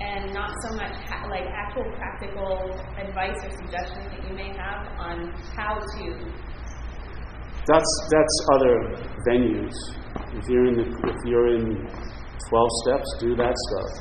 and 0.01 0.33
not 0.33 0.49
so 0.65 0.75
much 0.75 0.95
ha- 1.05 1.27
like 1.29 1.45
actual 1.45 1.85
practical 1.97 2.57
advice 2.97 3.37
or 3.45 3.51
suggestions 3.61 4.05
that 4.09 4.21
you 4.27 4.35
may 4.35 4.49
have 4.57 4.89
on 4.97 5.31
how 5.55 5.77
to. 5.77 6.05
That's 7.69 7.91
that's 8.09 8.35
other 8.57 8.75
venues. 9.29 9.75
If 10.33 10.49
you're 10.49 10.67
in 10.67 10.75
the 10.81 10.87
if 11.07 11.19
you're 11.25 11.53
in 11.55 11.65
twelve 12.49 12.71
steps, 12.83 13.07
do 13.19 13.35
that 13.35 13.53
stuff. 13.53 13.91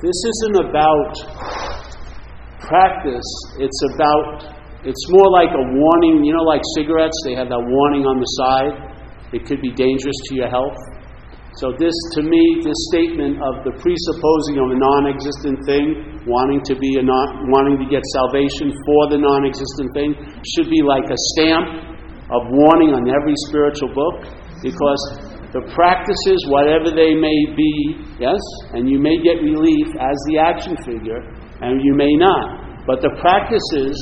This 0.00 0.18
isn't 0.32 0.56
about 0.70 1.12
practice. 2.60 3.30
It's 3.58 3.80
about 3.94 4.54
it's 4.84 5.04
more 5.10 5.30
like 5.30 5.50
a 5.50 5.64
warning. 5.74 6.24
You 6.24 6.34
know, 6.34 6.42
like 6.42 6.62
cigarettes, 6.76 7.18
they 7.24 7.34
have 7.34 7.48
that 7.48 7.62
warning 7.62 8.06
on 8.06 8.18
the 8.18 8.30
side. 8.38 8.74
It 9.32 9.46
could 9.46 9.60
be 9.60 9.72
dangerous 9.72 10.16
to 10.28 10.34
your 10.36 10.48
health. 10.48 10.78
So 11.60 11.68
this, 11.76 11.92
to 12.16 12.24
me, 12.24 12.64
this 12.64 12.80
statement 12.88 13.36
of 13.36 13.60
the 13.68 13.76
presupposing 13.76 14.56
of 14.56 14.72
a 14.72 14.78
non-existent 14.80 15.60
thing, 15.68 16.24
wanting 16.24 16.64
to 16.64 16.74
be 16.80 16.96
a 16.96 17.04
non, 17.04 17.52
wanting 17.52 17.76
to 17.76 17.88
get 17.92 18.00
salvation 18.16 18.72
for 18.88 19.12
the 19.12 19.20
non-existent 19.20 19.92
thing, 19.92 20.16
should 20.56 20.72
be 20.72 20.80
like 20.80 21.04
a 21.12 21.18
stamp 21.36 21.92
of 22.32 22.48
warning 22.48 22.96
on 22.96 23.04
every 23.04 23.36
spiritual 23.52 23.92
book, 23.92 24.24
because 24.64 25.02
the 25.52 25.60
practices, 25.76 26.40
whatever 26.48 26.88
they 26.88 27.12
may 27.12 27.36
be, 27.52 28.00
yes, 28.16 28.40
and 28.72 28.88
you 28.88 28.96
may 28.96 29.20
get 29.20 29.44
relief 29.44 29.92
as 30.00 30.16
the 30.32 30.40
action 30.40 30.72
figure, 30.88 31.20
and 31.60 31.84
you 31.84 31.92
may 31.92 32.16
not. 32.16 32.80
But 32.88 33.04
the 33.04 33.12
practices, 33.20 33.92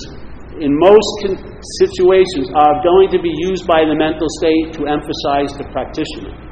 in 0.62 0.71
most 0.71 1.11
con- 1.26 1.42
situations, 1.83 2.47
are 2.54 2.78
going 2.87 3.11
to 3.11 3.19
be 3.19 3.35
used 3.50 3.66
by 3.66 3.83
the 3.83 3.99
mental 3.99 4.30
state 4.38 4.78
to 4.78 4.87
emphasize 4.87 5.50
the 5.59 5.66
practitioner. 5.75 6.50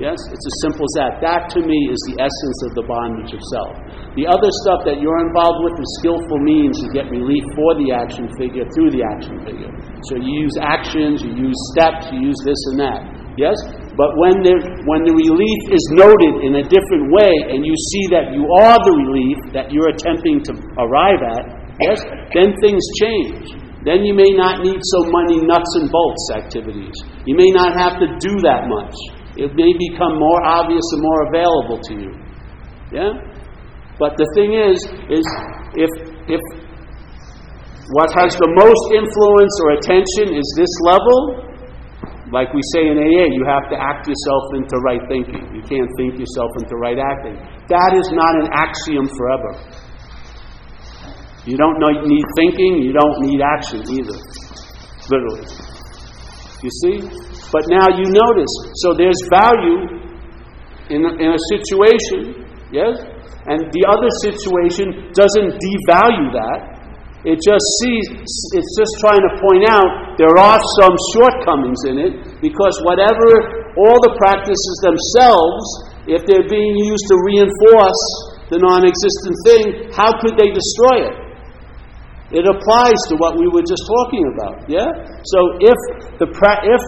Yes? 0.00 0.16
It's 0.32 0.46
as 0.48 0.56
simple 0.64 0.88
as 0.88 0.94
that. 0.96 1.12
That 1.20 1.52
to 1.52 1.60
me 1.60 1.76
is 1.92 2.00
the 2.08 2.16
essence 2.16 2.58
of 2.64 2.70
the 2.72 2.84
bondage 2.88 3.36
of 3.36 3.42
self. 3.52 3.76
The 4.16 4.24
other 4.24 4.48
stuff 4.64 4.88
that 4.88 5.04
you're 5.04 5.20
involved 5.20 5.60
with 5.68 5.76
is 5.76 5.90
skillful 6.00 6.40
means 6.40 6.80
to 6.80 6.88
get 6.96 7.12
relief 7.12 7.44
for 7.52 7.76
the 7.76 7.92
action 7.92 8.24
figure 8.40 8.64
through 8.72 8.96
the 8.96 9.04
action 9.04 9.36
figure. 9.44 9.68
So 10.08 10.16
you 10.16 10.48
use 10.48 10.56
actions, 10.56 11.20
you 11.20 11.36
use 11.36 11.58
steps, 11.76 12.08
you 12.08 12.32
use 12.32 12.40
this 12.48 12.58
and 12.72 12.76
that. 12.80 13.00
Yes? 13.36 13.60
But 13.92 14.16
when 14.16 14.40
the, 14.40 14.56
when 14.88 15.04
the 15.04 15.12
relief 15.12 15.60
is 15.68 15.84
noted 15.92 16.48
in 16.48 16.58
a 16.58 16.64
different 16.64 17.12
way 17.12 17.52
and 17.52 17.60
you 17.60 17.76
see 17.92 18.04
that 18.16 18.32
you 18.32 18.48
are 18.64 18.80
the 18.80 18.94
relief 19.04 19.38
that 19.52 19.68
you're 19.68 19.92
attempting 19.92 20.40
to 20.48 20.56
arrive 20.80 21.20
at, 21.20 21.60
Yes? 21.80 22.04
Then 22.36 22.52
things 22.60 22.84
change. 23.00 23.56
Then 23.88 24.04
you 24.04 24.12
may 24.12 24.28
not 24.36 24.60
need 24.60 24.76
so 24.76 25.00
many 25.08 25.40
nuts 25.40 25.72
and 25.80 25.88
bolts 25.88 26.24
activities. 26.36 26.92
You 27.24 27.32
may 27.32 27.48
not 27.56 27.72
have 27.72 27.96
to 28.04 28.06
do 28.20 28.36
that 28.44 28.68
much. 28.68 28.92
It 29.40 29.56
may 29.56 29.72
become 29.72 30.20
more 30.20 30.40
obvious 30.44 30.84
and 30.92 31.00
more 31.00 31.20
available 31.32 31.78
to 31.80 31.92
you. 31.96 32.12
Yeah? 32.92 33.12
But 33.96 34.20
the 34.20 34.28
thing 34.36 34.52
is, 34.52 34.76
is 35.08 35.24
if 35.80 35.88
if 36.28 36.42
what 37.96 38.12
has 38.20 38.36
the 38.36 38.50
most 38.52 38.84
influence 38.92 39.54
or 39.64 39.68
attention 39.80 40.36
is 40.36 40.46
this 40.60 40.72
level, 40.84 41.50
like 42.30 42.52
we 42.54 42.60
say 42.76 42.86
in 42.86 43.00
AA, 43.00 43.32
you 43.32 43.42
have 43.48 43.66
to 43.72 43.76
act 43.80 44.06
yourself 44.06 44.44
into 44.54 44.76
right 44.86 45.02
thinking. 45.08 45.42
You 45.56 45.64
can't 45.64 45.90
think 45.96 46.20
yourself 46.20 46.50
into 46.62 46.76
right 46.76 47.00
acting. 47.00 47.34
That 47.72 47.96
is 47.96 48.12
not 48.12 48.32
an 48.44 48.48
axiom 48.54 49.08
forever. 49.08 49.52
You 51.48 51.56
don't 51.56 51.80
need 51.80 52.26
thinking, 52.36 52.84
you 52.84 52.92
don't 52.92 53.18
need 53.24 53.40
action 53.40 53.80
either. 53.88 54.18
Literally. 55.10 55.79
You 56.60 56.72
see? 56.84 56.96
But 57.52 57.64
now 57.72 57.88
you 57.88 58.04
notice, 58.06 58.52
so 58.84 58.92
there's 58.92 59.18
value 59.32 60.00
in 60.92 61.06
a, 61.06 61.12
in 61.16 61.28
a 61.32 61.40
situation, 61.56 62.44
yes? 62.68 63.00
And 63.48 63.72
the 63.72 63.84
other 63.88 64.10
situation 64.20 65.10
doesn't 65.16 65.56
devalue 65.56 66.30
that. 66.36 66.80
It 67.24 67.36
just 67.40 67.64
sees, 67.84 68.04
it's 68.56 68.72
just 68.76 68.92
trying 69.00 69.20
to 69.20 69.32
point 69.40 69.68
out 69.68 70.16
there 70.16 70.32
are 70.40 70.60
some 70.80 70.94
shortcomings 71.12 71.80
in 71.84 71.96
it 72.00 72.12
because 72.40 72.72
whatever, 72.84 73.28
all 73.76 74.00
the 74.00 74.16
practices 74.16 74.76
themselves, 74.80 75.64
if 76.08 76.24
they're 76.24 76.48
being 76.48 76.76
used 76.80 77.04
to 77.12 77.16
reinforce 77.20 78.02
the 78.48 78.58
non 78.60 78.88
existent 78.88 79.36
thing, 79.44 79.64
how 79.92 80.16
could 80.20 80.36
they 80.40 80.48
destroy 80.48 81.12
it? 81.12 81.29
It 82.30 82.46
applies 82.46 82.98
to 83.10 83.18
what 83.18 83.34
we 83.34 83.50
were 83.50 83.66
just 83.66 83.82
talking 83.90 84.24
about. 84.34 84.62
Yeah? 84.70 84.86
So 85.26 85.38
if 85.58 85.78
the 86.22 86.30
pra- 86.30 86.62
if 86.62 86.82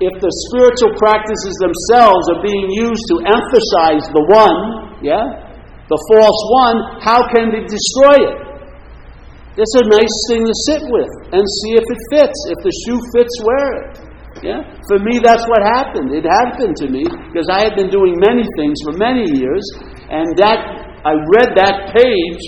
if 0.00 0.14
the 0.20 0.32
spiritual 0.48 0.96
practices 0.96 1.54
themselves 1.60 2.24
are 2.32 2.40
being 2.40 2.68
used 2.72 3.04
to 3.12 3.16
emphasize 3.28 4.04
the 4.16 4.24
one, 4.32 4.96
yeah, 5.04 5.24
the 5.88 6.00
false 6.08 6.40
one, 6.64 6.78
how 7.04 7.20
can 7.28 7.52
they 7.52 7.64
destroy 7.68 8.16
it? 8.16 8.36
It's 9.60 9.76
a 9.76 9.84
nice 9.92 10.16
thing 10.32 10.40
to 10.48 10.56
sit 10.72 10.82
with 10.88 11.12
and 11.36 11.44
see 11.44 11.72
if 11.76 11.84
it 11.84 12.00
fits. 12.16 12.38
If 12.48 12.58
the 12.64 12.72
shoe 12.84 13.00
fits, 13.12 13.34
wear 13.44 13.66
it. 13.84 13.92
Yeah? 14.40 14.60
For 14.88 14.96
me, 15.04 15.20
that's 15.20 15.44
what 15.44 15.60
happened. 15.60 16.16
It 16.16 16.24
happened 16.24 16.80
to 16.80 16.88
me 16.88 17.04
because 17.28 17.48
I 17.52 17.68
had 17.68 17.76
been 17.76 17.92
doing 17.92 18.16
many 18.24 18.48
things 18.56 18.80
for 18.88 18.96
many 18.96 19.28
years, 19.36 19.64
and 20.08 20.32
that 20.40 20.64
I 21.04 21.12
read 21.36 21.52
that 21.60 21.92
page 21.92 22.40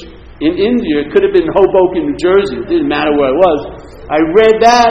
in 0.43 0.59
India. 0.59 1.07
It 1.07 1.15
could 1.15 1.23
have 1.23 1.31
been 1.31 1.47
Hoboken, 1.55 2.11
New 2.11 2.19
Jersey. 2.19 2.59
It 2.59 2.69
didn't 2.69 2.91
matter 2.91 3.15
where 3.15 3.31
it 3.31 3.39
was. 3.39 3.61
I 4.11 4.19
read 4.35 4.59
that, 4.67 4.91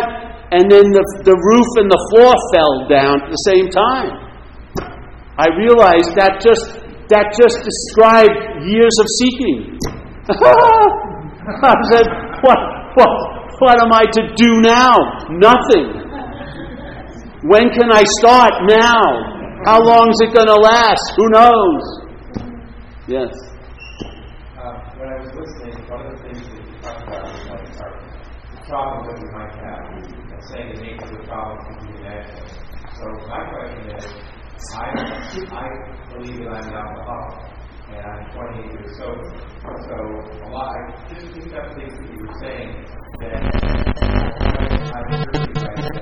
and 0.55 0.72
then 0.72 0.88
the, 0.88 1.03
the 1.27 1.36
roof 1.36 1.70
and 1.84 1.91
the 1.91 2.01
floor 2.15 2.31
fell 2.55 2.88
down 2.88 3.27
at 3.27 3.29
the 3.29 3.43
same 3.51 3.67
time. 3.67 4.31
I 5.36 5.51
realized 5.60 6.15
that 6.15 6.39
just 6.39 6.79
that 7.12 7.36
just 7.36 7.60
described 7.67 8.63
years 8.63 8.96
of 9.03 9.08
seeking. 9.20 9.75
I 10.31 11.75
said, 11.91 12.08
what, 12.39 12.60
what, 12.96 13.12
what 13.60 13.75
am 13.84 13.91
I 13.91 14.08
to 14.15 14.22
do 14.39 14.62
now? 14.63 14.96
Nothing. 15.27 15.91
When 17.43 17.67
can 17.75 17.91
I 17.91 18.03
start? 18.20 18.53
Now. 18.63 19.27
How 19.65 19.84
long 19.84 20.10
is 20.10 20.17
it 20.24 20.34
going 20.34 20.48
to 20.48 20.55
last? 20.55 21.03
Who 21.17 21.29
knows? 21.29 21.84
Yes. 23.08 23.50
Problems 28.72 29.04
that 29.12 29.20
we 29.20 29.28
might 29.36 29.51
have 29.68 29.84
and 29.92 30.44
saying 30.48 30.68
the 30.74 30.82
nature 30.82 31.04
of 31.04 31.12
the 31.12 31.28
problem 31.28 31.60
could 31.68 31.80
be 31.84 32.00
imagined. 32.00 32.56
So 32.96 33.04
my 33.28 33.44
question 33.51 33.84
is, 34.00 34.06
I, 34.74 34.88
I 35.51 35.68
believe 36.13 36.40
that 36.40 36.51
I'm 36.56 36.68
an 36.70 36.75
alcoholic 36.80 37.51
and 37.90 38.00
I'm 38.00 38.32
28 38.32 38.72
years 38.72 38.98
sober. 38.98 39.28
So 39.60 39.96
a 40.40 40.50
lot, 40.50 40.72
I 40.72 41.13
just 41.13 41.34
picked 41.34 41.54
up 41.54 41.75
things 41.75 41.92
that 42.00 42.08
you 42.13 42.20
were 42.24 42.36
saying 42.40 42.72
that 43.20 43.44
I'm 44.96 45.08
certainly 45.20 45.51
right 45.62 46.01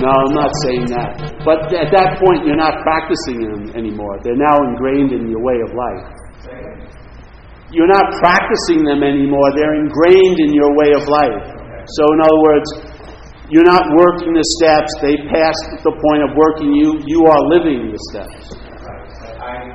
No, 0.00 0.08
I'm 0.08 0.32
not 0.32 0.52
saying 0.64 0.88
that. 0.96 1.44
But 1.44 1.68
at 1.76 1.92
that 1.92 2.16
point, 2.16 2.48
you're 2.48 2.56
not 2.56 2.80
practicing 2.80 3.36
them 3.44 3.76
anymore. 3.76 4.16
They're 4.24 4.40
now 4.40 4.56
ingrained 4.64 5.12
in 5.12 5.28
your 5.28 5.44
way 5.44 5.60
of 5.60 5.70
life. 5.76 6.04
You're 7.68 7.92
not 7.92 8.08
practicing 8.18 8.82
them 8.82 9.04
anymore. 9.04 9.44
They're 9.54 9.76
ingrained 9.76 10.38
in 10.40 10.56
your 10.56 10.72
way 10.72 10.90
of 10.96 11.04
life. 11.04 11.44
So, 11.84 12.02
in 12.16 12.18
other 12.24 12.40
words, 12.40 12.68
you're 13.52 13.68
not 13.68 13.84
working 13.98 14.32
the 14.32 14.46
steps. 14.56 14.88
They 15.04 15.20
passed 15.28 15.84
the 15.84 15.92
point 15.92 16.22
of 16.24 16.32
working 16.32 16.72
you. 16.72 16.96
You 17.04 17.26
are 17.28 17.40
living 17.52 17.92
the 17.92 18.00
steps. 18.08 18.56
I, 19.36 19.68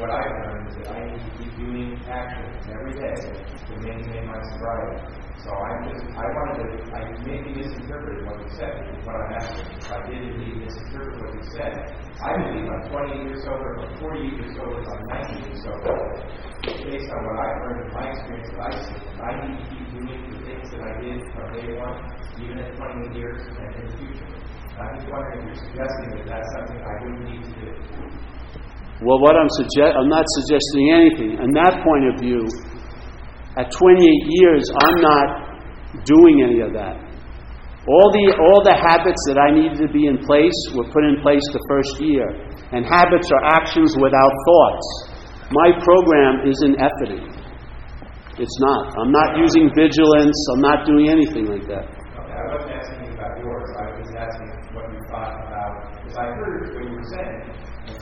what 0.00 0.08
I've 0.08 0.32
learned 0.48 0.68
is 0.70 0.74
that 0.80 0.96
I 0.96 1.00
need 1.12 1.22
to 1.26 1.32
keep 1.36 1.52
doing 1.60 1.98
actions 2.08 2.64
every 2.72 2.94
day 2.96 3.20
to 3.68 3.72
maintain 3.84 4.24
my 4.24 4.38
sobriety. 4.54 5.07
So 5.38 5.54
I 5.54 5.70
just, 5.86 6.02
I 6.18 6.26
wanted 6.34 6.56
to, 6.66 6.68
I 6.90 7.00
maybe 7.22 7.54
misinterpreted 7.54 8.26
what 8.26 8.42
you 8.42 8.50
said, 8.58 8.74
what 9.06 9.14
I'm 9.14 9.38
asking. 9.38 9.70
I 9.86 9.98
did 10.10 10.22
indeed 10.34 10.66
misinterpret 10.66 11.14
what 11.22 11.30
you 11.38 11.44
said. 11.54 11.72
I 12.18 12.30
believe 12.42 12.66
I'm 12.66 12.82
20 12.90 13.22
years 13.22 13.46
sober, 13.46 13.78
I'm 13.78 13.94
40 14.02 14.34
years 14.34 14.50
sober, 14.58 14.82
I'm 14.82 15.02
90 15.06 15.46
years 15.46 15.58
sober. 15.62 15.94
Based 16.82 17.06
on 17.14 17.20
what 17.22 17.36
I've 17.38 17.58
learned 17.62 17.86
in 17.86 17.90
my 17.94 18.06
experience 18.10 18.50
that 18.50 18.62
I 18.66 18.70
see, 18.82 18.98
I 19.22 19.30
need 19.46 19.54
to 19.54 19.64
keep 19.70 19.86
doing 19.94 20.22
the 20.26 20.38
things 20.42 20.66
that 20.74 20.82
I 20.82 20.92
did 21.06 21.18
from 21.30 21.46
day 21.54 21.70
one, 21.78 21.98
even 22.42 22.58
at 22.58 22.74
28 22.74 23.14
years 23.14 23.38
and 23.46 23.70
in 23.78 23.84
the 23.86 23.94
future. 23.94 24.30
I'm 24.74 24.90
just 24.98 25.06
wondering 25.06 25.38
if 25.38 25.54
you're 25.54 25.62
suggesting 25.70 26.08
that 26.18 26.24
that's 26.26 26.48
something 26.58 26.78
I 26.82 26.94
wouldn't 26.98 27.24
need 27.30 27.42
to 27.46 27.54
do. 27.62 27.70
Well, 29.06 29.22
what 29.22 29.38
I'm 29.38 29.46
suggest 29.54 29.94
I'm 29.94 30.10
not 30.10 30.26
suggesting 30.42 30.84
anything. 30.90 31.30
In 31.38 31.54
that 31.54 31.78
point 31.86 32.10
of 32.10 32.18
view, 32.18 32.42
at 33.58 33.74
28 33.74 33.98
years, 34.38 34.64
I'm 34.70 34.98
not 35.02 35.26
doing 36.06 36.46
any 36.46 36.62
of 36.62 36.70
that. 36.78 36.94
All 37.88 38.08
the, 38.12 38.24
all 38.38 38.60
the 38.62 38.76
habits 38.76 39.18
that 39.26 39.40
I 39.40 39.50
needed 39.50 39.82
to 39.82 39.90
be 39.90 40.06
in 40.06 40.22
place 40.22 40.54
were 40.76 40.86
put 40.92 41.02
in 41.02 41.18
place 41.24 41.42
the 41.50 41.64
first 41.66 41.98
year. 41.98 42.22
And 42.70 42.84
habits 42.84 43.26
are 43.32 43.44
actions 43.58 43.96
without 43.98 44.30
thoughts. 44.46 44.86
My 45.50 45.72
program 45.80 46.44
isn't 46.46 46.76
efforting. 46.76 47.24
It's 48.38 48.58
not. 48.60 48.94
I'm 48.94 49.10
not 49.10 49.40
using 49.40 49.72
vigilance. 49.74 50.38
I'm 50.54 50.62
not 50.62 50.86
doing 50.86 51.08
anything 51.10 51.50
like 51.50 51.66
that. 51.66 51.88
Okay, 51.88 52.30
I 52.30 52.44
wasn't 52.54 52.76
asking 52.78 53.08
you 53.08 53.12
about 53.16 53.34
yours. 53.42 53.68
I 53.74 53.86
was 53.98 54.08
asking 54.14 54.50
what 54.76 54.86
you 54.92 55.00
thought 55.10 55.34
about, 55.48 55.72
because 55.98 56.14
I 56.14 56.24
heard 56.38 56.70
what 56.76 56.84
you 56.86 56.94
were 56.94 57.08
saying. 57.10 57.58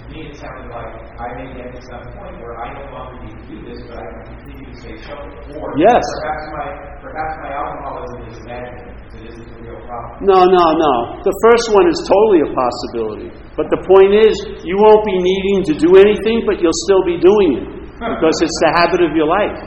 To 0.06 0.14
me, 0.14 0.30
it 0.30 0.38
sounded 0.38 0.70
like 0.70 0.86
I 1.18 1.26
may 1.34 1.50
get 1.58 1.74
to 1.74 1.80
some 1.82 2.06
point 2.14 2.38
where 2.38 2.54
I 2.54 2.78
no 2.78 2.94
longer 2.94 3.26
need 3.26 3.34
to 3.34 3.44
do 3.50 3.58
this, 3.66 3.82
but 3.90 3.98
I 3.98 4.06
can 4.06 4.38
continue 4.38 4.66
or 4.86 5.74
yes. 5.82 5.98
perhaps 5.98 6.44
my, 6.54 6.66
perhaps 7.02 7.34
my 7.42 7.50
alcoholism 7.50 8.20
is 8.30 8.38
imaginary. 8.38 8.94
It 9.16 9.22
isn't 9.34 9.48
a 9.50 9.58
real 9.66 9.80
problem. 9.82 10.22
No, 10.22 10.46
no, 10.46 10.64
no. 10.78 10.94
The 11.26 11.34
first 11.42 11.66
one 11.74 11.90
is 11.90 11.98
totally 12.06 12.46
a 12.46 12.50
possibility. 12.54 13.28
But 13.58 13.66
the 13.72 13.80
point 13.82 14.14
is, 14.14 14.34
you 14.62 14.76
won't 14.78 15.02
be 15.02 15.16
needing 15.18 15.58
to 15.70 15.74
do 15.74 15.98
anything, 15.98 16.46
but 16.46 16.62
you'll 16.62 16.80
still 16.86 17.02
be 17.02 17.18
doing 17.18 17.50
it 17.58 17.66
because 17.98 18.36
it's 18.44 18.58
the 18.62 18.70
habit 18.78 19.00
of 19.02 19.16
your 19.16 19.26
life. 19.26 19.58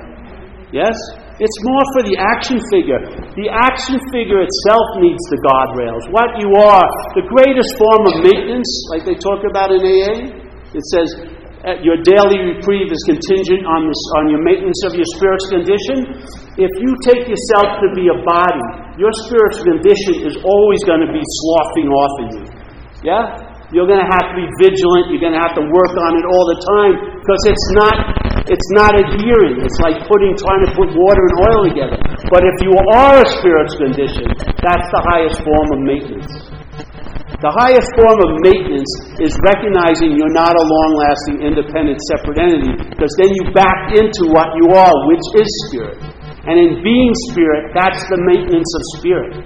Yes? 0.71 0.93
It's 1.39 1.59
more 1.63 1.85
for 1.95 2.03
the 2.03 2.19
action 2.19 2.59
figure. 2.67 2.99
The 3.31 3.47
action 3.47 3.95
figure 4.11 4.43
itself 4.43 4.85
needs 4.99 5.23
the 5.31 5.39
guardrails. 5.39 6.03
What 6.11 6.35
you 6.35 6.51
are, 6.51 6.83
the 7.15 7.23
greatest 7.23 7.71
form 7.79 8.03
of 8.11 8.13
maintenance, 8.27 8.67
like 8.91 9.07
they 9.07 9.15
talk 9.15 9.47
about 9.47 9.71
in 9.71 9.79
AA, 9.79 10.35
it 10.75 10.83
says, 10.91 11.07
uh, 11.63 11.79
your 11.79 11.99
daily 12.03 12.55
reprieve 12.55 12.91
is 12.91 13.03
contingent 13.07 13.63
on, 13.67 13.87
this, 13.87 14.01
on 14.19 14.31
your 14.31 14.43
maintenance 14.43 14.79
of 14.83 14.95
your 14.95 15.07
spirit's 15.15 15.47
condition. 15.47 15.97
If 16.59 16.71
you 16.75 16.91
take 17.07 17.27
yourself 17.27 17.83
to 17.83 17.87
be 17.95 18.11
a 18.11 18.19
body, 18.23 18.99
your 18.99 19.11
spiritual 19.27 19.79
condition 19.79 20.27
is 20.27 20.35
always 20.43 20.83
going 20.83 21.03
to 21.03 21.11
be 21.11 21.23
sloughing 21.23 21.87
off 21.87 22.15
of 22.19 22.27
you. 22.35 22.43
Yeah? 23.03 23.48
You're 23.69 23.85
going 23.85 24.01
to 24.01 24.09
have 24.09 24.33
to 24.33 24.35
be 24.35 24.49
vigilant. 24.57 25.13
You're 25.13 25.21
going 25.21 25.37
to 25.37 25.43
have 25.43 25.53
to 25.53 25.65
work 25.69 25.93
on 25.93 26.11
it 26.17 26.25
all 26.25 26.45
the 26.49 26.57
time 26.57 26.93
because 27.21 27.41
it's 27.45 27.67
not 27.77 27.95
it's 28.49 28.69
not 28.73 28.97
adhering. 28.97 29.61
It's 29.61 29.77
like 29.85 30.09
putting 30.09 30.33
trying 30.33 30.65
to 30.65 30.71
put 30.73 30.89
water 30.97 31.21
and 31.21 31.35
oil 31.45 31.61
together. 31.69 31.99
But 32.33 32.41
if 32.49 32.57
you 32.65 32.73
are 32.97 33.21
a 33.21 33.27
spiritual 33.37 33.93
condition, 33.93 34.25
that's 34.57 34.89
the 34.89 35.01
highest 35.05 35.45
form 35.45 35.67
of 35.69 35.79
maintenance. 35.85 36.33
The 37.45 37.53
highest 37.55 37.87
form 37.95 38.19
of 38.19 38.29
maintenance 38.41 38.89
is 39.21 39.31
recognizing 39.45 40.17
you're 40.17 40.33
not 40.33 40.57
a 40.57 40.65
long 40.65 40.91
lasting, 40.97 41.45
independent, 41.45 42.01
separate 42.09 42.41
entity, 42.41 42.73
because 42.89 43.13
then 43.15 43.31
you 43.31 43.53
back 43.55 43.95
into 43.95 44.33
what 44.33 44.49
you 44.59 44.73
are, 44.75 44.95
which 45.07 45.25
is 45.39 45.47
spirit. 45.69 46.01
And 46.49 46.57
in 46.57 46.81
being 46.81 47.13
spirit, 47.29 47.71
that's 47.77 48.01
the 48.09 48.19
maintenance 48.27 48.67
of 48.73 48.81
spirit. 48.99 49.45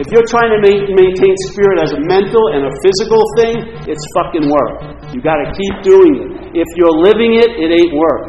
If 0.00 0.08
you're 0.08 0.24
trying 0.32 0.48
to 0.48 0.60
ma- 0.64 0.88
maintain 0.96 1.34
spirit 1.52 1.76
as 1.84 1.92
a 1.92 2.00
mental 2.00 2.40
and 2.56 2.64
a 2.64 2.72
physical 2.80 3.20
thing, 3.36 3.84
it's 3.84 4.00
fucking 4.16 4.48
work. 4.48 4.96
You 5.12 5.20
got 5.20 5.36
to 5.44 5.52
keep 5.52 5.74
doing 5.84 6.12
it. 6.16 6.28
If 6.56 6.68
you're 6.80 6.96
living 7.04 7.36
it, 7.36 7.52
it 7.60 7.68
ain't 7.68 7.92
work. 7.92 8.24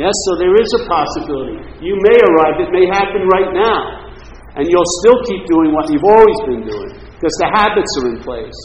Yes, 0.00 0.16
so 0.24 0.40
there 0.40 0.56
is 0.56 0.70
a 0.80 0.88
possibility. 0.88 1.60
You 1.84 1.92
may 2.08 2.16
arrive, 2.16 2.56
it 2.56 2.72
may 2.72 2.88
happen 2.88 3.28
right 3.36 3.52
now. 3.52 4.08
And 4.56 4.64
you'll 4.64 4.92
still 5.04 5.20
keep 5.28 5.44
doing 5.44 5.76
what 5.76 5.92
you've 5.92 6.08
always 6.08 6.40
been 6.48 6.64
doing 6.64 6.96
because 7.04 7.36
the 7.36 7.52
habits 7.52 7.92
are 8.00 8.16
in 8.16 8.18
place. 8.24 8.56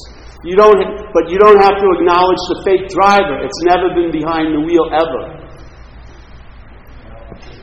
You 0.47 0.55
don't, 0.55 0.79
but 1.11 1.27
you 1.27 1.37
don't 1.43 1.59
have 1.59 1.75
to 1.75 1.87
acknowledge 1.99 2.39
the 2.55 2.61
fake 2.63 2.87
driver. 2.87 3.43
It's 3.43 3.61
never 3.67 3.91
been 3.91 4.15
behind 4.15 4.55
the 4.55 4.63
wheel 4.63 4.87
ever. 4.95 5.43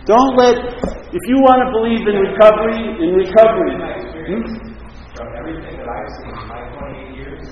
Don't 0.04 0.36
let, 0.36 0.99
if 1.10 1.22
you 1.26 1.36
want 1.42 1.58
to 1.62 1.68
believe 1.74 2.06
in 2.06 2.16
recovery, 2.22 2.82
in 3.02 3.10
recovery. 3.18 3.74
Hmm? 4.30 4.70
from 5.20 5.36
everything 5.36 5.76
that 5.76 5.84
I've 5.84 6.12
seen 6.16 6.32
in 6.32 6.48
my 6.48 6.64
28 6.80 7.12
years, 7.12 7.44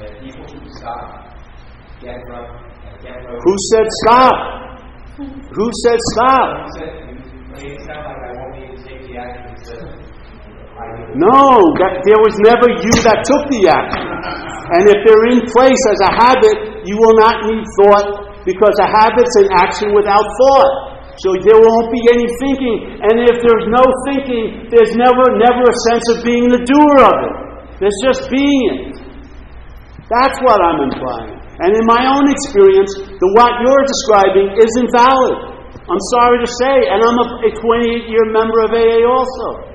that 0.00 0.16
people 0.24 0.48
who 0.48 0.64
stop, 0.80 1.36
get 2.00 2.24
drunk, 2.24 2.48
and 2.88 2.96
get 3.04 3.20
loaded. 3.28 3.42
Who 3.44 3.54
said 3.68 3.86
stop? 4.06 4.36
Who 5.20 5.66
said 5.84 6.00
stop? 6.16 6.48
You 6.56 6.72
said, 6.72 6.92
you 7.04 7.42
made 7.52 7.68
it 7.76 7.84
sound 7.84 8.08
like 8.08 8.22
I 8.22 8.32
won't 8.32 8.52
need 8.56 8.70
to 8.72 8.78
take 8.80 9.04
the 9.04 9.20
action 9.20 9.44
that 9.44 9.84
I 10.72 10.84
did. 11.04 11.20
No, 11.20 11.60
that, 11.84 12.00
there 12.08 12.16
was 12.16 12.32
never 12.40 12.72
you 12.80 12.94
that 13.04 13.28
took 13.28 13.44
the 13.52 13.68
action. 13.68 14.08
And 14.72 14.88
if 14.88 15.04
they're 15.04 15.26
in 15.36 15.44
place 15.52 15.82
as 15.92 16.00
a 16.08 16.12
habit, 16.16 16.88
you 16.88 16.96
will 16.96 17.18
not 17.20 17.44
need 17.44 17.66
thought 17.76 18.40
because 18.48 18.72
a 18.80 18.88
habit's 18.88 19.36
an 19.36 19.52
action 19.52 19.92
without 19.92 20.24
thought. 20.24 20.91
So 21.20 21.36
there 21.44 21.60
won't 21.60 21.90
be 21.92 22.00
any 22.08 22.24
thinking. 22.40 22.78
And 23.04 23.14
if 23.28 23.44
there's 23.44 23.66
no 23.68 23.84
thinking, 24.08 24.72
there's 24.72 24.96
never, 24.96 25.36
never 25.36 25.62
a 25.68 25.76
sense 25.92 26.06
of 26.16 26.24
being 26.24 26.48
the 26.48 26.62
doer 26.64 26.98
of 27.04 27.16
it. 27.20 27.36
There's 27.84 27.98
just 28.00 28.30
being 28.32 28.62
it. 28.72 28.94
That's 30.08 30.38
what 30.40 30.60
I'm 30.64 30.88
implying. 30.88 31.36
And 31.60 31.76
in 31.76 31.84
my 31.84 32.08
own 32.08 32.26
experience, 32.32 32.96
the 32.96 33.28
what 33.36 33.60
you're 33.60 33.84
describing 33.84 34.56
isn't 34.56 34.88
valid. 34.92 35.52
I'm 35.84 36.02
sorry 36.16 36.40
to 36.40 36.48
say, 36.62 36.74
and 36.88 37.04
I'm 37.04 37.18
a 37.20 37.50
28 37.52 38.08
year 38.08 38.24
member 38.32 38.64
of 38.64 38.70
AA 38.72 39.04
also. 39.04 39.72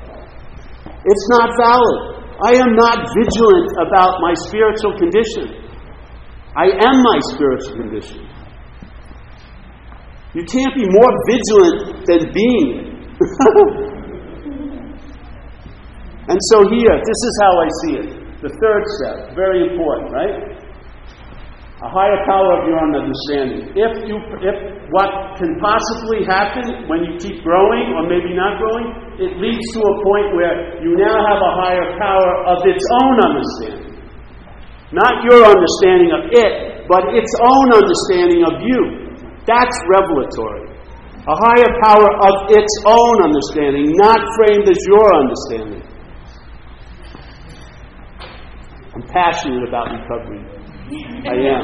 It's 1.06 1.26
not 1.38 1.54
valid. 1.54 2.18
I 2.38 2.54
am 2.62 2.74
not 2.78 3.12
vigilant 3.18 3.70
about 3.82 4.22
my 4.22 4.34
spiritual 4.46 4.98
condition. 4.98 5.68
I 6.58 6.70
am 6.86 6.96
my 7.02 7.18
spiritual 7.34 7.76
condition. 7.78 8.26
You 10.38 10.46
can't 10.46 10.76
be 10.78 10.86
more 10.86 11.12
vigilant 11.26 12.06
than 12.06 12.30
being 12.30 12.88
and 16.30 16.38
so 16.54 16.62
here, 16.70 16.94
this 17.02 17.22
is 17.26 17.34
how 17.42 17.54
I 17.58 17.68
see 17.82 17.94
it. 17.98 18.08
The 18.46 18.54
third 18.54 18.84
step, 19.02 19.34
very 19.34 19.66
important, 19.66 20.14
right? 20.14 20.62
A 21.82 21.90
higher 21.90 22.22
power 22.30 22.62
of 22.62 22.70
your 22.70 22.78
own 22.78 22.94
understanding. 22.94 23.74
If 23.74 24.06
you, 24.06 24.22
if 24.46 24.58
what 24.94 25.42
can 25.42 25.58
possibly 25.58 26.22
happen 26.30 26.86
when 26.86 27.02
you 27.02 27.18
keep 27.18 27.42
growing, 27.42 27.98
or 27.98 28.06
maybe 28.06 28.38
not 28.38 28.62
growing, 28.62 29.18
it 29.18 29.42
leads 29.42 29.66
to 29.74 29.82
a 29.82 29.96
point 30.06 30.38
where 30.38 30.78
you 30.86 30.94
now 31.02 31.18
have 31.18 31.42
a 31.42 31.54
higher 31.66 31.98
power 31.98 32.46
of 32.54 32.62
its 32.70 32.86
own 33.02 33.16
understanding. 33.26 33.98
Not 34.94 35.26
your 35.26 35.42
understanding 35.50 36.14
of 36.14 36.30
it, 36.30 36.86
but 36.86 37.10
its 37.18 37.34
own 37.42 37.74
understanding 37.74 38.46
of 38.46 38.62
you. 38.62 39.07
That's 39.48 39.78
revelatory. 39.88 40.68
A 41.24 41.36
higher 41.40 41.72
power 41.84 42.10
of 42.28 42.36
its 42.52 42.72
own 42.84 43.16
understanding, 43.24 43.96
not 43.96 44.20
framed 44.36 44.68
as 44.68 44.80
your 44.88 45.08
understanding. 45.16 45.84
I'm 48.96 49.04
passionate 49.08 49.68
about 49.68 49.92
recovery. 49.92 50.44
I 51.28 51.36
am. 51.48 51.64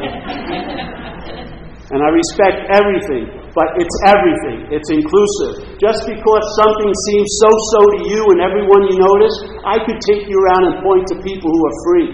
And 1.91 1.99
I 1.99 2.09
respect 2.11 2.71
everything, 2.71 3.27
but 3.51 3.67
it's 3.75 3.97
everything. 4.07 4.71
It's 4.71 4.89
inclusive. 4.89 5.75
Just 5.79 6.07
because 6.07 6.43
something 6.63 6.91
seems 7.11 7.29
so 7.43 7.49
so 7.51 7.79
to 7.83 7.99
you 8.07 8.21
and 8.31 8.39
everyone 8.39 8.87
you 8.87 8.99
notice, 8.99 9.35
I 9.67 9.79
could 9.83 9.99
take 10.07 10.27
you 10.27 10.39
around 10.39 10.63
and 10.71 10.75
point 10.83 11.03
to 11.11 11.15
people 11.19 11.51
who 11.51 11.61
are 11.67 11.77
free 11.83 12.09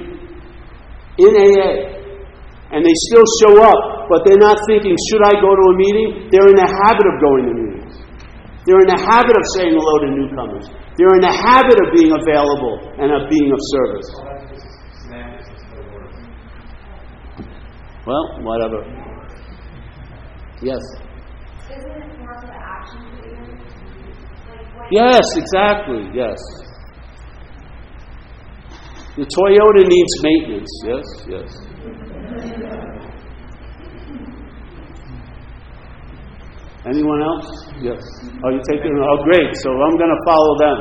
in 1.17 1.31
AA. 1.37 1.98
And 2.69 2.85
they 2.85 2.93
still 3.09 3.25
show 3.41 3.53
up, 3.65 4.09
but 4.09 4.21
they're 4.25 4.37
not 4.41 4.61
thinking, 4.69 4.93
should 5.09 5.25
I 5.25 5.33
go 5.41 5.49
to 5.49 5.65
a 5.73 5.75
meeting? 5.75 6.29
They're 6.29 6.49
in 6.53 6.57
the 6.57 6.69
habit 6.69 7.05
of 7.09 7.15
going 7.17 7.43
to 7.49 7.53
meetings. 7.57 7.95
They're 8.65 8.83
in 8.85 8.91
the 8.93 9.01
habit 9.01 9.33
of 9.33 9.43
saying 9.57 9.73
hello 9.73 9.95
to 10.05 10.09
newcomers. 10.13 10.69
They're 10.97 11.15
in 11.17 11.23
the 11.25 11.33
habit 11.33 11.79
of 11.81 11.87
being 11.97 12.13
available 12.13 12.77
and 13.01 13.09
of 13.09 13.29
being 13.29 13.49
of 13.49 13.61
service. 13.73 14.09
Well, 18.05 18.41
whatever. 18.41 18.85
Yes. 20.61 20.81
Yes, 24.91 25.25
exactly. 25.37 26.09
Yes. 26.13 26.37
The 29.15 29.25
Toyota 29.25 29.87
needs 29.87 30.13
maintenance. 30.23 30.69
Yes, 30.85 31.05
yes. 31.27 31.68
Anyone 36.87 37.21
else? 37.21 37.45
Yes. 37.81 37.99
Oh, 38.43 38.49
you 38.49 38.61
take 38.69 38.79
it? 38.81 38.91
Oh, 38.95 39.23
great. 39.23 39.55
So 39.57 39.69
I'm 39.71 39.97
going 39.97 40.09
to 40.09 40.21
follow 40.25 40.53
them. 40.63 40.77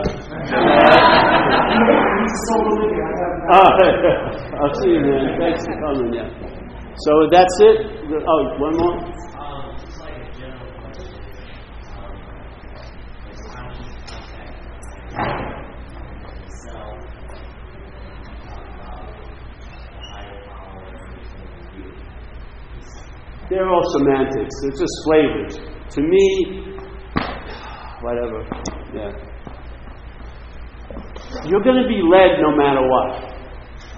Ah, 3.51 3.65
I'll 4.61 4.75
see 4.83 4.91
you, 4.91 5.01
man. 5.01 5.39
Thanks 5.41 5.65
for 5.65 5.73
coming. 5.81 6.13
Yeah. 6.13 6.29
So 6.97 7.13
that's 7.33 7.57
it. 7.61 7.77
Oh, 8.29 8.43
one 8.61 8.77
more. 8.77 8.93
Um, 8.93 9.75
just 9.81 9.99
like 10.01 10.13
a 10.13 10.39
general 10.39 10.69
question. 10.83 11.17
Um, 11.97 12.13
like 12.29 13.33
conscious 13.57 13.89
contact 14.05 15.49
self, 16.61 16.99
talk 18.45 18.65
about 18.75 19.17
a 19.17 20.03
higher 20.13 20.41
power 20.45 20.93
and 20.93 21.25
you. 21.79 21.89
They're 23.51 23.69
all 23.69 23.85
semantics. 23.97 24.55
They're 24.61 24.77
just 24.77 24.97
flavors. 25.05 25.55
To 25.97 26.01
me, 26.05 26.27
whatever. 28.05 28.45
Yeah. 28.93 29.13
You're 31.49 31.65
going 31.65 31.81
to 31.81 31.89
be 31.89 32.01
led 32.05 32.45
no 32.45 32.53
matter 32.53 32.85
what. 32.85 33.39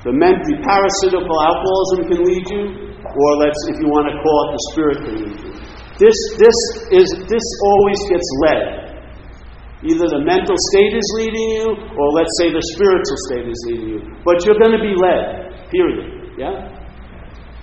The, 0.06 0.14
men, 0.14 0.38
the 0.46 0.56
parasitical 0.62 1.36
alcoholism 1.36 2.08
can 2.08 2.20
lead 2.24 2.46
you, 2.48 2.64
or 3.04 3.30
let's, 3.42 3.60
if 3.68 3.76
you 3.82 3.88
want 3.90 4.08
to 4.08 4.16
call 4.22 4.38
it, 4.46 4.50
the 4.54 4.62
spirit 4.72 4.96
can 5.04 5.14
lead 5.18 5.38
you. 5.44 5.52
This, 6.00 6.16
this 6.40 6.58
is, 6.96 7.08
this 7.28 7.46
always 7.60 8.00
gets 8.08 8.28
led. 8.46 8.62
Either 9.84 10.06
the 10.08 10.22
mental 10.24 10.56
state 10.72 10.94
is 10.96 11.08
leading 11.16 11.48
you, 11.60 11.66
or 11.74 12.06
let's 12.16 12.32
say 12.40 12.48
the 12.48 12.64
spiritual 12.72 13.18
state 13.28 13.46
is 13.48 13.60
leading 13.68 13.88
you. 13.96 14.00
But 14.24 14.40
you're 14.44 14.56
going 14.56 14.72
to 14.72 14.80
be 14.80 14.96
led. 14.96 15.68
Period. 15.68 16.38
Yeah. 16.38 16.80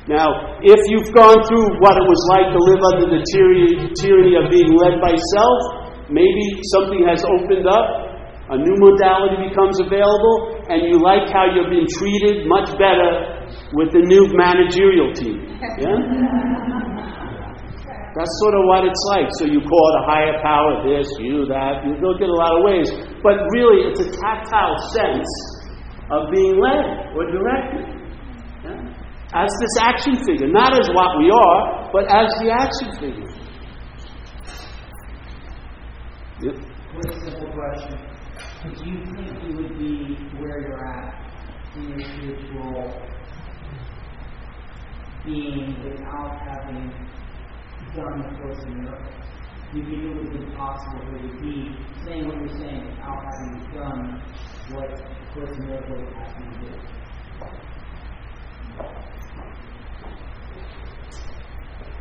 Now, 0.07 0.59
if 0.63 0.79
you've 0.87 1.11
gone 1.11 1.43
through 1.43 1.67
what 1.83 1.99
it 1.99 2.05
was 2.07 2.21
like 2.31 2.47
to 2.55 2.59
live 2.63 2.81
under 2.95 3.07
the 3.11 3.21
tyranny, 3.27 4.39
of 4.39 4.47
being 4.47 4.71
led 4.71 5.03
by 5.03 5.11
self, 5.35 5.59
maybe 6.07 6.63
something 6.71 7.03
has 7.03 7.19
opened 7.27 7.67
up, 7.67 8.07
a 8.47 8.55
new 8.55 8.79
modality 8.79 9.51
becomes 9.51 9.75
available, 9.83 10.63
and 10.71 10.87
you 10.87 11.03
like 11.03 11.27
how 11.27 11.51
you're 11.51 11.67
being 11.67 11.91
treated 11.99 12.47
much 12.47 12.71
better 12.79 13.43
with 13.75 13.91
the 13.91 13.99
new 14.07 14.31
managerial 14.31 15.11
team. 15.11 15.43
Yeah? 15.75 15.91
That's 18.15 18.33
sort 18.41 18.55
of 18.55 18.63
what 18.65 18.81
it's 18.87 19.03
like. 19.13 19.27
So 19.37 19.45
you 19.45 19.59
call 19.61 19.83
it 19.91 19.95
a 20.01 20.05
higher 20.09 20.35
power, 20.41 20.81
this, 20.87 21.05
you, 21.19 21.45
that. 21.51 21.85
You 21.85 21.99
look 22.01 22.17
at 22.17 22.31
a 22.31 22.33
lot 22.33 22.55
of 22.57 22.65
ways. 22.65 22.89
But 23.21 23.43
really, 23.53 23.91
it's 23.91 24.01
a 24.01 24.09
tactile 24.09 24.73
sense 24.89 25.29
of 26.09 26.31
being 26.33 26.57
led 26.57 27.13
or 27.13 27.29
directed. 27.29 27.96
Yeah? 29.33 29.43
As 29.43 29.49
this 29.59 29.77
action 29.81 30.15
figure. 30.25 30.47
Not 30.47 30.79
as 30.79 30.87
what 30.89 31.17
we 31.19 31.29
are, 31.31 31.89
but 31.91 32.05
as 32.09 32.31
the 32.39 32.51
action 32.51 32.91
figure. 32.99 33.47
Yep. 36.41 36.55
Quick, 36.91 37.13
simple 37.23 37.51
question. 37.51 37.97
Do 38.63 38.89
you 38.89 39.03
think 39.05 39.43
you 39.43 39.55
would 39.57 39.77
be 39.77 40.15
where 40.39 40.61
you're 40.61 40.85
at 40.85 41.31
in 41.75 41.89
your 41.89 41.99
spiritual 41.99 43.01
being 45.25 45.83
without 45.83 46.39
having 46.47 46.91
done 47.95 48.21
the 48.21 48.41
Course 48.41 48.63
in 48.63 48.83
Miracles? 48.83 49.13
Do 49.71 49.79
you 49.79 49.85
think 49.85 50.03
it 50.03 50.15
would 50.15 50.31
be 50.31 50.55
possible 50.55 51.05
for 51.09 51.17
you 51.17 51.29
to 51.31 51.41
be 51.41 51.75
saying 52.05 52.27
what 52.27 52.37
you're 52.37 52.57
saying 52.59 52.85
without 52.85 53.23
having 53.25 53.73
done 53.73 54.21
what 54.71 54.89
the 54.95 55.33
Course 55.33 55.57
in 55.57 55.67
Miracles 55.67 56.13
asked 56.17 56.39
you 56.39 56.45
to 56.51 56.71
do? 56.71 57.76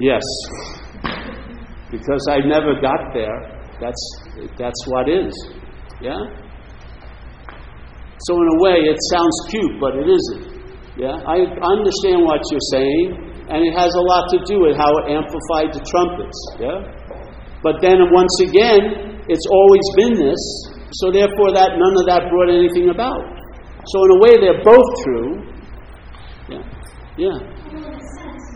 Yes. 0.00 0.22
Because 1.90 2.26
I 2.30 2.38
never 2.44 2.80
got 2.80 3.14
there. 3.14 3.56
That's 3.80 4.02
that's 4.58 4.82
what 4.86 5.08
is. 5.08 5.32
Yeah? 6.00 6.18
So, 8.24 8.32
in 8.34 8.48
a 8.48 8.58
way, 8.64 8.76
it 8.88 8.98
sounds 9.12 9.36
cute, 9.48 9.76
but 9.80 9.96
it 9.96 10.08
isn't. 10.08 10.44
Yeah? 10.96 11.20
I 11.28 11.44
understand 11.46 12.24
what 12.24 12.40
you're 12.48 12.68
saying, 12.72 13.46
and 13.52 13.60
it 13.60 13.76
has 13.76 13.92
a 13.92 14.04
lot 14.04 14.24
to 14.32 14.38
do 14.48 14.64
with 14.64 14.76
how 14.76 14.88
it 15.04 15.12
amplified 15.12 15.76
the 15.76 15.84
trumpets. 15.84 16.38
Yeah? 16.56 16.80
But 17.62 17.80
then, 17.84 18.00
once 18.12 18.34
again, 18.48 19.20
it's 19.28 19.46
always 19.48 19.86
been 20.00 20.14
this, 20.16 20.42
so 21.00 21.12
therefore, 21.12 21.52
that 21.52 21.76
none 21.76 21.94
of 22.00 22.04
that 22.08 22.28
brought 22.32 22.48
anything 22.48 22.88
about. 22.88 23.24
So, 23.92 23.96
in 24.04 24.10
a 24.16 24.20
way, 24.24 24.32
they're 24.40 24.64
both 24.64 24.88
true. 25.04 25.55
Yeah. 26.48 26.62
Yeah. 27.18 27.38
You 27.70 27.78
in 27.78 27.94
a 27.94 28.00
sense, 28.20 28.46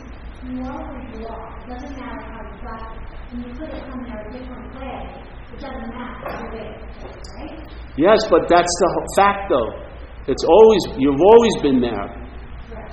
you 0.47 0.63
are. 0.63 1.01
It 1.11 1.69
doesn't 1.69 1.97
matter 1.99 2.23
how 2.23 2.41
you 2.47 2.57
got 2.63 2.95
it. 2.95 3.11
When 3.33 3.43
you 3.43 3.53
put 3.59 3.69
it 3.69 3.83
from 3.91 4.05
there 4.05 4.27
a 4.27 4.33
different 4.33 4.75
way, 4.79 5.25
it 5.53 5.61
doesn't 5.61 5.91
matter 5.91 6.31
you're 6.41 6.71
right? 7.39 7.69
Yes, 7.97 8.27
but 8.31 8.49
that's 8.49 8.75
the 8.81 9.13
fact, 9.17 9.51
though. 9.51 9.73
It's 10.29 10.45
always 10.45 10.83
you've 10.99 11.21
always 11.21 11.57
been 11.63 11.81
there 11.81 12.21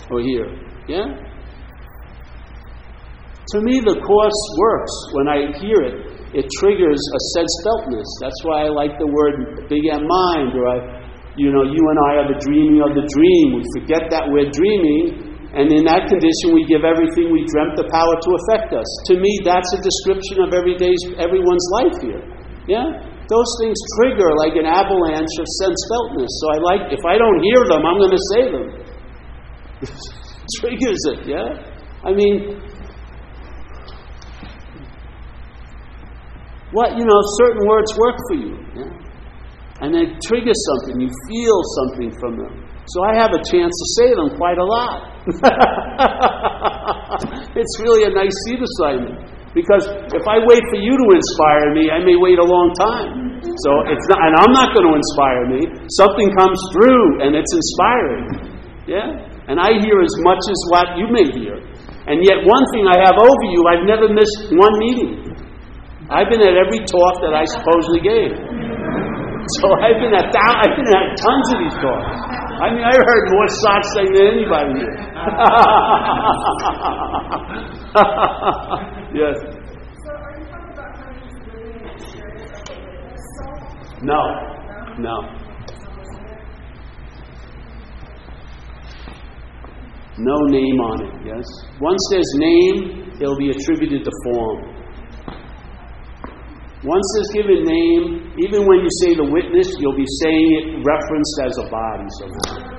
or 0.09 0.21
here. 0.21 0.49
Yeah. 0.87 1.05
To 3.53 3.61
me, 3.61 3.79
the 3.79 4.01
course 4.01 4.41
works 4.57 4.95
when 5.13 5.27
I 5.27 5.37
hear 5.59 5.79
it. 5.83 6.17
It 6.35 6.45
triggers 6.59 6.99
a 6.99 7.19
sense 7.37 7.53
feltness. 7.63 8.07
That's 8.19 8.41
why 8.43 8.65
I 8.65 8.69
like 8.69 8.99
the 8.99 9.07
word 9.07 9.69
big 9.69 9.85
M 9.87 10.03
mind, 10.03 10.51
or 10.55 10.67
I, 10.67 11.06
you 11.37 11.53
know, 11.53 11.61
you 11.61 11.79
and 11.79 11.99
I 12.09 12.11
are 12.25 12.27
the 12.33 12.39
dreaming 12.41 12.81
of 12.81 12.97
the 12.97 13.05
dream. 13.05 13.61
We 13.61 13.63
forget 13.77 14.09
that 14.09 14.25
we're 14.25 14.49
dreaming, 14.49 15.37
and 15.53 15.69
in 15.69 15.85
that 15.85 16.09
condition, 16.09 16.51
we 16.51 16.65
give 16.65 16.81
everything 16.81 17.29
we 17.29 17.45
dreamt 17.45 17.77
the 17.77 17.87
power 17.87 18.13
to 18.17 18.29
affect 18.43 18.73
us. 18.73 18.89
To 19.09 19.21
me, 19.21 19.31
that's 19.45 19.69
a 19.73 19.79
description 19.79 20.43
of 20.43 20.51
everyday's 20.51 20.99
everyone's 21.21 21.67
life 21.77 21.97
here. 22.01 22.21
Yeah? 22.67 22.89
Those 23.29 23.49
things 23.63 23.77
trigger 24.01 24.27
like 24.43 24.57
an 24.59 24.65
avalanche 24.67 25.35
of 25.39 25.47
sense 25.61 25.79
feltness. 25.87 26.31
So 26.41 26.45
I 26.51 26.57
like, 26.61 26.83
if 26.91 27.03
I 27.05 27.15
don't 27.17 27.39
hear 27.41 27.61
them, 27.69 27.81
I'm 27.85 27.97
going 28.01 28.15
to 28.17 28.23
say 28.33 28.43
them. 28.49 28.65
Triggers 30.59 31.01
it, 31.15 31.19
yeah? 31.29 31.47
I 32.03 32.13
mean, 32.13 32.59
what, 36.71 36.97
you 36.97 37.05
know, 37.05 37.19
certain 37.39 37.67
words 37.67 37.91
work 37.97 38.17
for 38.29 38.35
you, 38.35 38.53
yeah? 38.75 39.06
And 39.81 39.93
they 39.93 40.05
trigger 40.25 40.53
something, 40.53 41.01
you 41.01 41.09
feel 41.29 41.61
something 41.77 42.11
from 42.17 42.37
them. 42.37 42.67
So 42.89 43.03
I 43.03 43.19
have 43.19 43.35
a 43.35 43.43
chance 43.43 43.75
to 43.75 43.87
say 43.99 44.15
them 44.15 44.31
quite 44.39 44.55
a 44.57 44.63
lot. 44.63 45.11
it's 47.59 47.75
really 47.83 48.07
a 48.07 48.15
nice 48.15 48.31
seat 48.47 48.63
assignment. 48.63 49.19
Because 49.53 49.85
if 50.13 50.25
I 50.25 50.39
wait 50.45 50.63
for 50.71 50.77
you 50.79 50.95
to 50.95 51.07
inspire 51.13 51.73
me, 51.75 51.91
I 51.91 51.99
may 51.99 52.15
wait 52.15 52.39
a 52.39 52.47
long 52.47 52.71
time. 52.77 53.41
So 53.43 53.71
it's 53.91 54.07
not, 54.07 54.23
and 54.23 54.39
I'm 54.39 54.53
not 54.55 54.73
going 54.73 54.87
to 54.87 54.95
inspire 54.95 55.47
me. 55.51 55.67
Something 55.99 56.31
comes 56.37 56.57
through 56.73 57.21
and 57.27 57.35
it's 57.35 57.53
inspiring. 57.53 58.25
Yeah? 58.87 59.11
And 59.51 59.59
I 59.59 59.83
hear 59.83 59.99
as 59.99 60.15
much 60.23 60.47
as 60.47 60.55
what 60.71 60.95
you 60.97 61.11
may 61.11 61.27
hear. 61.37 61.59
And 62.07 62.23
yet, 62.23 62.39
one 62.47 62.63
thing 62.71 62.87
I 62.87 63.03
have 63.03 63.19
over 63.19 63.45
you, 63.51 63.67
I've 63.67 63.83
never 63.83 64.07
missed 64.07 64.47
one 64.55 64.79
meeting. 64.79 65.27
I've 66.07 66.31
been 66.31 66.39
at 66.39 66.55
every 66.55 66.87
talk 66.87 67.19
that 67.19 67.35
I 67.35 67.43
supposedly 67.43 67.99
gave. 67.99 68.31
So 69.47 69.67
I've 69.79 69.99
been 70.01 70.13
at 70.13 70.27
thou- 70.33 70.59
I've 70.59 70.75
been 70.75 70.87
at 70.91 71.15
tons 71.23 71.47
of 71.53 71.59
these 71.63 71.77
talks. 71.79 72.19
I 72.59 72.73
mean, 72.73 72.83
I've 72.83 72.99
heard 73.05 73.25
more 73.31 73.47
socks 73.47 73.89
than 73.95 74.07
anybody 74.17 74.73
here. 74.81 74.95
yes. 79.13 79.37
So 79.37 80.11
are 80.11 80.35
you 80.37 80.45
talking 80.51 80.73
about 80.73 80.91
how 80.97 81.07
he's 81.15 81.37
living 81.47 81.79
an 81.79 81.87
experience 81.95 82.51
of 82.69 82.75
the 82.75 82.75
witness 82.81 83.23
self? 83.39 84.03
No. 84.03 84.21
No. 84.99 85.15
No 90.19 90.35
name 90.49 90.79
on 90.81 91.05
it, 91.05 91.13
yes? 91.27 91.45
Once 91.79 92.01
there's 92.09 92.31
name, 92.37 93.13
it'll 93.21 93.37
be 93.37 93.51
attributed 93.51 94.03
to 94.03 94.11
form. 94.25 94.76
Once 96.83 97.07
there's 97.15 97.31
given 97.33 97.65
name, 97.65 98.37
even 98.37 98.61
when 98.67 98.77
you 98.85 98.89
say 99.01 99.15
the 99.17 99.25
witness, 99.33 99.65
you'll 99.79 99.97
be 99.97 100.05
saying 100.21 100.45
it 100.61 100.85
referenced 100.85 101.41
as 101.41 101.57
a 101.57 101.65
body 101.73 102.05
somehow. 102.21 102.77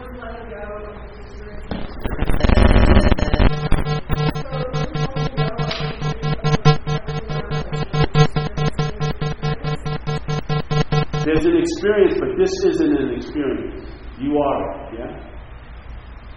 There's 11.26 11.44
an 11.44 11.58
experience, 11.58 12.14
but 12.22 12.38
this 12.38 12.54
isn't 12.70 12.94
an 12.94 13.14
experience. 13.16 13.82
You 14.20 14.38
are 14.38 14.58
it, 14.62 14.98
yeah? 15.00 15.28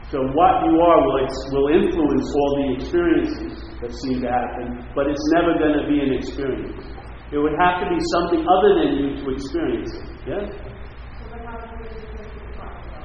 So 0.10 0.18
what 0.34 0.66
you 0.66 0.82
are 0.82 1.00
will, 1.06 1.30
will 1.54 1.70
influence 1.78 2.26
all 2.34 2.52
the 2.58 2.74
experiences 2.74 3.54
that 3.82 3.94
seem 4.02 4.22
to 4.22 4.28
happen, 4.28 4.84
but 4.96 5.06
it's 5.06 5.22
never 5.36 5.54
going 5.60 5.78
to 5.78 5.86
be 5.88 6.02
an 6.02 6.18
experience. 6.18 7.02
It 7.32 7.38
would 7.40 7.56
have 7.60 7.80
to 7.80 7.88
be 7.88 8.00
something 8.12 8.44
other 8.44 8.72
than 8.76 8.90
you 9.00 9.06
to 9.24 9.32
experience 9.32 9.92
it. 9.96 10.08
Yeah? 10.28 10.44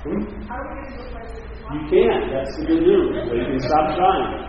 Hmm? 0.02 0.22
You 1.72 1.80
can't. 1.90 2.24
That's 2.34 2.56
the 2.58 2.64
good 2.66 2.82
news. 2.82 3.10
But 3.28 3.36
you 3.38 3.46
can 3.46 3.60
stop 3.60 3.96
trying. 3.96 4.46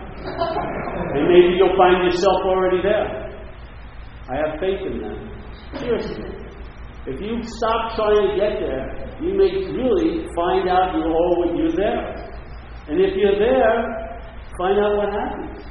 And 1.14 1.28
maybe 1.30 1.54
you'll 1.58 1.76
find 1.76 2.02
yourself 2.04 2.42
already 2.46 2.82
there. 2.82 3.28
I 4.30 4.34
have 4.36 4.60
faith 4.60 4.82
in 4.82 4.98
that. 4.98 5.80
Seriously. 5.80 6.26
If 7.06 7.20
you 7.20 7.40
stop 7.42 7.96
trying 7.96 8.28
to 8.28 8.36
get 8.36 8.60
there, 8.60 9.16
you 9.22 9.34
may 9.34 9.50
really 9.72 10.26
find 10.36 10.68
out 10.68 10.94
you're 10.94 11.10
all 11.10 11.54
you're 11.56 11.72
there. 11.72 12.14
And 12.88 13.00
if 13.00 13.16
you're 13.16 13.38
there, 13.38 14.18
find 14.58 14.78
out 14.78 14.96
what 14.96 15.08
happens. 15.10 15.64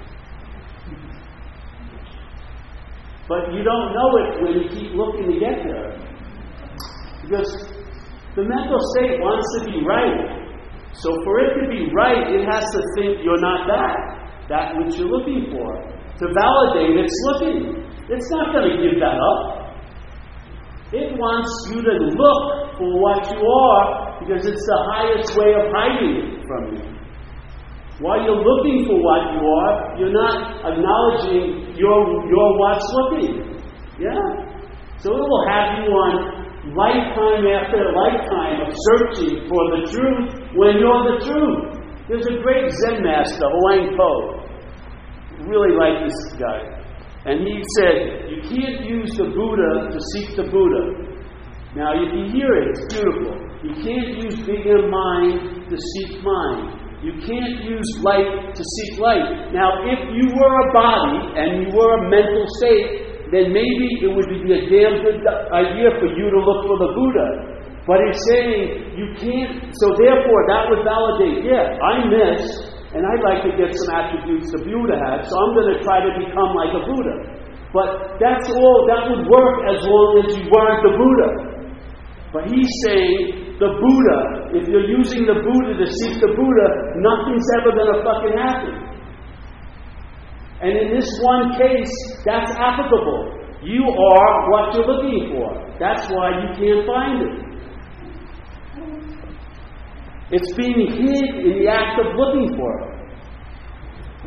But 3.27 3.51
you 3.51 3.63
don't 3.63 3.91
know 3.91 4.09
it 4.23 4.29
when 4.41 4.51
you 4.55 4.63
keep 4.71 4.95
looking 4.95 5.27
to 5.27 5.37
get 5.39 5.59
there. 5.67 5.91
Because 7.23 7.51
the 8.35 8.47
mental 8.47 8.79
state 8.95 9.19
wants 9.19 9.43
to 9.59 9.67
be 9.67 9.83
right. 9.83 10.47
So 10.93 11.11
for 11.27 11.43
it 11.43 11.59
to 11.59 11.63
be 11.67 11.91
right, 11.91 12.31
it 12.31 12.47
has 12.47 12.63
to 12.63 12.81
think 12.95 13.19
you're 13.21 13.43
not 13.43 13.67
that, 13.67 14.47
that 14.47 14.67
which 14.79 14.95
you're 14.95 15.11
looking 15.11 15.51
for. 15.51 15.67
To 16.23 16.25
validate, 16.33 17.03
it's 17.03 17.19
looking. 17.29 17.83
It's 18.09 18.31
not 18.31 18.55
going 18.55 18.71
to 18.71 18.75
give 18.79 18.99
that 19.03 19.19
up. 19.19 19.67
It 20.95 21.19
wants 21.19 21.51
you 21.67 21.83
to 21.83 21.93
look 22.15 22.79
for 22.79 22.89
what 23.03 23.27
you 23.27 23.43
are 23.43 24.23
because 24.23 24.47
it's 24.47 24.63
the 24.63 24.79
highest 24.95 25.35
way 25.35 25.51
of 25.51 25.67
hiding 25.75 26.39
from 26.47 26.61
you. 26.79 26.97
While 27.99 28.23
you're 28.23 28.39
looking 28.39 28.87
for 28.87 28.95
what 28.95 29.35
you 29.35 29.41
are, 29.43 29.99
you're 29.99 30.15
not 30.15 30.63
acknowledging 30.63 31.66
your, 31.77 32.27
your 32.29 32.47
what's 32.59 32.85
looking. 32.93 33.61
Yeah? 34.01 34.19
So 34.99 35.13
it 35.13 35.21
will 35.21 35.45
have 35.47 35.85
you 35.85 35.93
on 35.93 36.13
lifetime 36.73 37.45
after 37.47 37.79
lifetime 37.93 38.65
of 38.65 38.73
searching 38.73 39.47
for 39.47 39.61
the 39.77 39.81
truth 39.87 40.27
when 40.57 40.81
you're 40.81 41.03
the 41.13 41.17
truth. 41.23 41.77
There's 42.09 42.25
a 42.27 42.41
great 42.41 42.71
Zen 42.83 43.03
master, 43.03 43.45
Huang 43.45 43.95
Po. 43.95 44.41
Really 45.45 45.75
like 45.77 46.07
this 46.07 46.33
guy. 46.39 46.77
And 47.25 47.45
he 47.45 47.61
said, 47.77 48.31
You 48.31 48.41
can't 48.41 48.85
use 48.85 49.11
the 49.17 49.25
Buddha 49.25 49.91
to 49.91 49.99
seek 50.15 50.35
the 50.35 50.43
Buddha. 50.43 51.07
Now, 51.75 51.91
if 51.93 52.09
you 52.15 52.31
hear 52.31 52.55
it, 52.55 52.69
it's 52.71 52.93
beautiful. 52.95 53.35
You 53.61 53.73
can't 53.83 54.23
use 54.23 54.39
bigger 54.47 54.87
mind 54.87 55.69
to 55.69 55.77
seek 55.77 56.23
mind. 56.23 56.86
You 56.97 57.13
can't 57.21 57.61
use 57.61 57.89
light 58.01 58.57
to 58.57 58.63
seek 58.63 58.97
light. 58.97 59.53
Now, 59.53 59.85
if 59.85 59.99
you 60.17 60.33
were 60.33 60.55
a 60.65 60.67
body 60.73 61.37
and 61.37 61.61
you 61.61 61.69
were 61.69 61.93
a 61.93 62.09
mental 62.09 62.45
state, 62.57 63.29
then 63.29 63.53
maybe 63.53 64.01
it 64.01 64.09
would 64.09 64.25
be 64.25 64.41
a 64.49 64.61
damn 64.65 65.05
good 65.05 65.21
idea 65.53 65.93
for 66.01 66.09
you 66.09 66.25
to 66.33 66.39
look 66.41 66.65
for 66.65 66.77
the 66.81 66.89
Buddha. 66.97 67.29
But 67.85 68.01
he's 68.01 68.19
saying 68.33 68.97
you 68.97 69.13
can't, 69.13 69.69
so 69.77 69.93
therefore 69.93 70.41
that 70.49 70.73
would 70.73 70.83
validate, 70.83 71.45
yeah, 71.45 71.77
I 71.79 72.01
miss, 72.09 72.43
and 72.97 73.05
I'd 73.05 73.23
like 73.23 73.45
to 73.45 73.53
get 73.53 73.77
some 73.77 73.93
attributes 73.93 74.49
the 74.51 74.65
Buddha 74.65 74.97
had, 74.97 75.21
so 75.29 75.33
I'm 75.37 75.53
going 75.53 75.77
to 75.77 75.79
try 75.85 76.01
to 76.01 76.11
become 76.17 76.51
like 76.57 76.73
a 76.75 76.83
Buddha. 76.83 77.15
But 77.77 78.17
that's 78.17 78.49
all, 78.49 78.89
that 78.89 79.05
would 79.05 79.23
work 79.29 79.55
as 79.69 79.79
long 79.85 80.09
as 80.25 80.27
you 80.33 80.49
weren't 80.49 80.81
the 80.81 80.93
Buddha. 80.97 81.29
But 82.33 82.43
he's 82.49 82.71
saying 82.89 83.46
the 83.57 83.69
Buddha, 83.73 84.19
if 84.53 84.67
you're 84.69 84.85
using 84.85 85.25
the 85.25 85.41
Buddha 85.41 85.73
to 85.81 85.87
seek 86.01 86.21
the 86.21 86.29
Buddha, 86.37 86.67
nothing's 87.01 87.47
ever 87.57 87.73
going 87.73 87.89
to 87.89 87.99
fucking 88.05 88.37
happen. 88.37 88.87
And 90.61 90.71
in 90.77 90.93
this 90.93 91.09
one 91.21 91.57
case, 91.57 91.93
that's 92.25 92.51
applicable. 92.53 93.33
You 93.61 93.81
are 93.81 94.51
what 94.51 94.73
you're 94.73 94.85
looking 94.85 95.33
for. 95.33 95.57
That's 95.79 96.07
why 96.09 96.37
you 96.37 96.49
can't 96.53 96.85
find 96.85 97.21
it. 97.21 97.47
It's 100.29 100.53
being 100.53 100.91
hid 100.91 101.25
in 101.45 101.63
the 101.63 101.67
act 101.69 101.99
of 101.99 102.13
looking 102.13 102.57
for 102.57 102.69
it. 102.77 102.97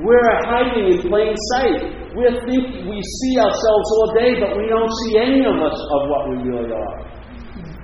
We're 0.03 0.33
hiding 0.49 0.91
in 0.91 0.99
plain 1.07 1.35
sight. 1.55 1.83
We 2.17 2.25
think 2.49 2.89
we 2.89 2.99
see 2.99 3.39
ourselves 3.39 3.89
all 3.95 4.15
day, 4.19 4.41
but 4.41 4.57
we 4.57 4.67
don't 4.67 4.91
see 5.05 5.19
any 5.19 5.45
of 5.45 5.55
us 5.61 5.77
of 5.77 6.01
what 6.09 6.31
we 6.31 6.51
really 6.51 6.73
are. 6.73 7.10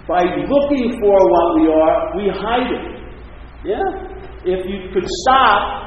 By 0.06 0.22
looking 0.22 1.00
for 1.02 1.18
what 1.30 1.48
we 1.58 1.66
are, 1.66 2.16
we 2.16 2.30
hide 2.30 2.70
it. 2.70 2.86
Yeah? 3.66 3.82
If 4.46 4.62
you 4.66 4.94
could 4.94 5.08
stop, 5.26 5.82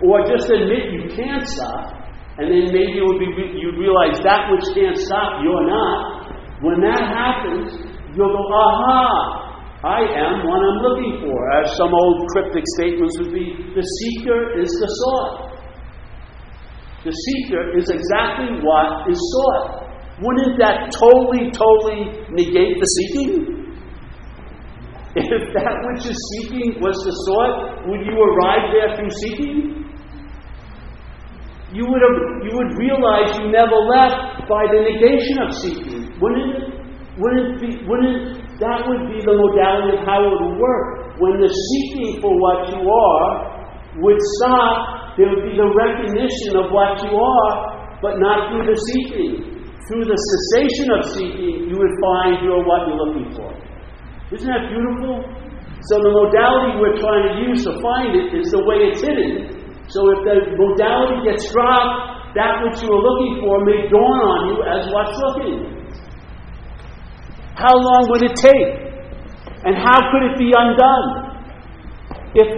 or 0.00 0.24
just 0.24 0.48
admit 0.48 0.92
you 0.96 1.12
can't 1.14 1.46
stop, 1.46 2.00
and 2.38 2.48
then 2.48 2.72
maybe 2.72 2.96
it 2.96 3.04
would 3.04 3.20
be 3.20 3.28
you 3.60 3.76
realize 3.76 4.16
that 4.24 4.48
which 4.48 4.64
can't 4.72 4.96
stop, 4.96 5.44
you're 5.44 5.68
not. 5.68 6.32
When 6.64 6.80
that 6.80 7.04
happens, 7.04 7.76
you'll 8.16 8.32
go, 8.32 8.44
aha, 8.48 9.40
I 9.84 10.00
am 10.00 10.48
what 10.48 10.64
I'm 10.64 10.80
looking 10.80 11.20
for. 11.20 11.36
As 11.60 11.76
some 11.76 11.92
old 11.92 12.28
cryptic 12.32 12.64
statements 12.80 13.18
would 13.20 13.32
be, 13.32 13.52
the 13.76 13.84
seeker 13.84 14.60
is 14.60 14.68
the 14.68 14.88
sought. 14.88 15.50
The 17.04 17.12
seeker 17.12 17.76
is 17.76 17.88
exactly 17.88 18.60
what 18.64 19.08
is 19.10 19.20
sought. 19.20 19.89
Wouldn't 20.20 20.60
that 20.60 20.92
totally, 20.92 21.48
totally 21.50 22.28
negate 22.28 22.76
the 22.76 22.88
seeking? 22.96 23.60
If 25.16 25.42
that 25.56 25.74
which 25.90 26.06
is 26.06 26.18
seeking 26.36 26.78
was 26.78 26.94
the 27.02 27.10
sought, 27.26 27.88
would 27.88 28.04
you 28.06 28.14
arrive 28.14 28.70
there 28.70 28.94
through 28.94 29.10
seeking? 29.24 29.80
You 31.72 31.86
would, 31.86 32.02
have, 32.02 32.18
you 32.46 32.52
would 32.54 32.72
realize 32.78 33.34
you 33.38 33.50
never 33.50 33.74
left 33.74 34.46
by 34.46 34.66
the 34.70 34.86
negation 34.86 35.38
of 35.42 35.50
seeking. 35.54 36.14
Wouldn't? 36.20 36.78
Wouldn't, 37.18 37.60
be, 37.60 37.82
wouldn't 37.86 38.40
that 38.60 38.84
would 38.84 39.08
be 39.08 39.24
the 39.24 39.32
modality 39.32 39.96
of 39.96 40.04
how 40.04 40.20
it 40.20 40.36
would 40.36 40.60
work. 40.60 41.16
When 41.16 41.40
the 41.40 41.48
seeking 41.48 42.20
for 42.20 42.32
what 42.36 42.68
you 42.68 42.84
are 42.84 43.30
would 44.04 44.20
stop, 44.36 45.16
there 45.16 45.32
would 45.32 45.48
be 45.48 45.56
the 45.56 45.68
recognition 45.68 46.60
of 46.60 46.68
what 46.68 47.00
you 47.00 47.12
are, 47.16 47.52
but 48.04 48.20
not 48.20 48.52
through 48.52 48.68
the 48.68 48.76
seeking. 48.76 49.59
Through 49.90 50.06
the 50.06 50.14
cessation 50.14 50.86
of 50.94 51.02
seeking, 51.18 51.66
you 51.66 51.74
would 51.74 51.96
find 51.98 52.46
you're 52.46 52.62
what 52.62 52.86
you're 52.86 53.02
looking 53.02 53.34
for. 53.34 53.50
Isn't 54.30 54.46
that 54.46 54.70
beautiful? 54.70 55.18
So 55.90 55.98
the 55.98 56.14
modality 56.14 56.78
we're 56.78 56.94
trying 57.02 57.26
to 57.26 57.34
use 57.50 57.66
to 57.66 57.74
find 57.82 58.14
it 58.14 58.30
is 58.38 58.54
the 58.54 58.62
way 58.62 58.86
it's 58.86 59.02
hidden. 59.02 59.50
So 59.90 60.06
if 60.14 60.22
the 60.22 60.36
modality 60.54 61.26
gets 61.26 61.50
dropped, 61.50 62.38
that 62.38 62.62
which 62.62 62.78
you 62.78 62.86
are 62.86 63.02
looking 63.02 63.42
for 63.42 63.66
may 63.66 63.90
dawn 63.90 64.18
on 64.22 64.40
you 64.54 64.56
as 64.62 64.86
what's 64.94 65.18
looking. 65.18 65.58
How 67.58 67.74
long 67.74 68.06
would 68.14 68.22
it 68.30 68.38
take? 68.38 68.94
And 69.66 69.74
how 69.74 69.98
could 70.14 70.22
it 70.30 70.38
be 70.38 70.54
undone? 70.54 71.34
If 72.38 72.48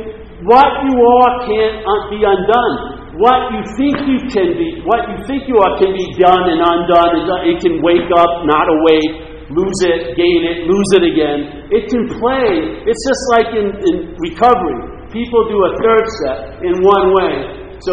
what 0.45 0.69
you 0.85 0.95
are 1.01 1.33
can't 1.49 1.81
uh, 1.81 2.13
be 2.13 2.21
undone, 2.21 3.02
what 3.21 3.53
you 3.53 3.61
think 3.77 3.95
you 4.09 4.19
can 4.33 4.57
be, 4.57 4.81
what 4.89 5.05
you 5.13 5.21
think 5.29 5.45
you 5.45 5.61
are 5.61 5.77
can 5.77 5.93
be 5.93 6.07
done 6.17 6.49
and 6.49 6.65
undone, 6.65 7.13
it 7.45 7.61
can 7.61 7.85
wake 7.85 8.09
up, 8.09 8.49
not 8.49 8.65
awake, 8.73 9.53
lose 9.53 9.79
it, 9.85 10.17
gain 10.17 10.41
it, 10.49 10.65
lose 10.65 10.91
it 10.97 11.05
again. 11.05 11.69
It 11.69 11.93
can 11.93 12.09
play. 12.09 12.81
It's 12.89 13.03
just 13.05 13.23
like 13.37 13.49
in, 13.53 13.69
in 13.85 13.95
recovery. 14.17 15.13
People 15.13 15.45
do 15.45 15.61
a 15.61 15.73
third 15.85 16.05
step 16.09 16.39
in 16.65 16.81
one 16.81 17.13
way. 17.13 17.33
So 17.85 17.93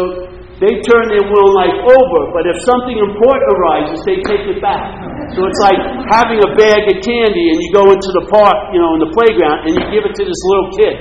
they 0.56 0.72
turn 0.88 1.12
their 1.12 1.24
will 1.28 1.52
life 1.52 1.76
over, 1.84 2.20
but 2.32 2.48
if 2.48 2.56
something 2.64 2.96
important 2.96 3.48
arises, 3.60 4.00
they 4.08 4.24
take 4.24 4.44
it 4.48 4.60
back. 4.64 4.92
So 5.36 5.44
it's 5.44 5.60
like 5.60 5.80
having 6.08 6.40
a 6.40 6.50
bag 6.56 6.88
of 6.88 6.96
candy 7.04 7.44
and 7.52 7.58
you 7.60 7.68
go 7.76 7.92
into 7.92 8.10
the 8.16 8.24
park, 8.32 8.72
you 8.72 8.80
know, 8.80 8.96
in 8.96 9.00
the 9.04 9.12
playground, 9.12 9.68
and 9.68 9.72
you 9.76 9.82
give 9.92 10.04
it 10.08 10.16
to 10.16 10.24
this 10.24 10.40
little 10.48 10.68
kid. 10.80 10.94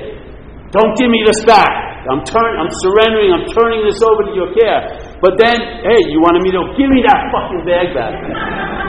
Don't 0.76 0.96
give 1.00 1.08
me 1.08 1.24
this 1.24 1.44
back. 1.48 1.90
I'm 2.10 2.26
turn, 2.26 2.52
I'm 2.58 2.74
surrendering. 2.82 3.30
I'm 3.30 3.46
turning 3.54 3.86
this 3.86 4.02
over 4.02 4.26
to 4.26 4.34
your 4.34 4.50
care. 4.58 5.14
But 5.22 5.38
then, 5.38 5.62
hey, 5.86 6.02
you 6.10 6.18
wanted 6.26 6.42
me 6.42 6.50
to 6.58 6.62
give 6.74 6.90
me 6.90 7.06
that 7.06 7.30
fucking 7.30 7.62
bag 7.70 7.94
back. 7.94 8.18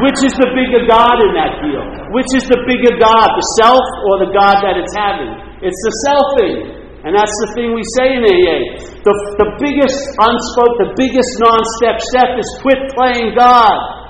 Which 0.01 0.17
is 0.25 0.33
the 0.41 0.49
bigger 0.57 0.89
God 0.89 1.21
in 1.21 1.37
that 1.37 1.61
deal? 1.61 1.85
Which 2.17 2.31
is 2.33 2.49
the 2.49 2.65
bigger 2.65 2.97
God, 2.97 3.29
the 3.29 3.47
self 3.61 3.85
or 4.09 4.25
the 4.25 4.31
God 4.33 4.65
that 4.65 4.81
it's 4.81 4.95
having? 4.97 5.37
It's 5.61 5.77
the 5.85 5.95
selfing. 6.09 6.57
And 7.05 7.13
that's 7.17 7.33
the 7.45 7.49
thing 7.57 7.77
we 7.77 7.85
say 7.97 8.17
in 8.17 8.25
AA. 8.25 8.59
The, 9.05 9.15
the 9.41 9.49
biggest 9.61 10.01
unspoke, 10.21 10.75
the 10.85 10.93
biggest 10.97 11.31
non-step 11.41 11.97
step 12.13 12.31
is 12.41 12.49
quit 12.61 12.81
playing 12.93 13.37
God. 13.37 14.01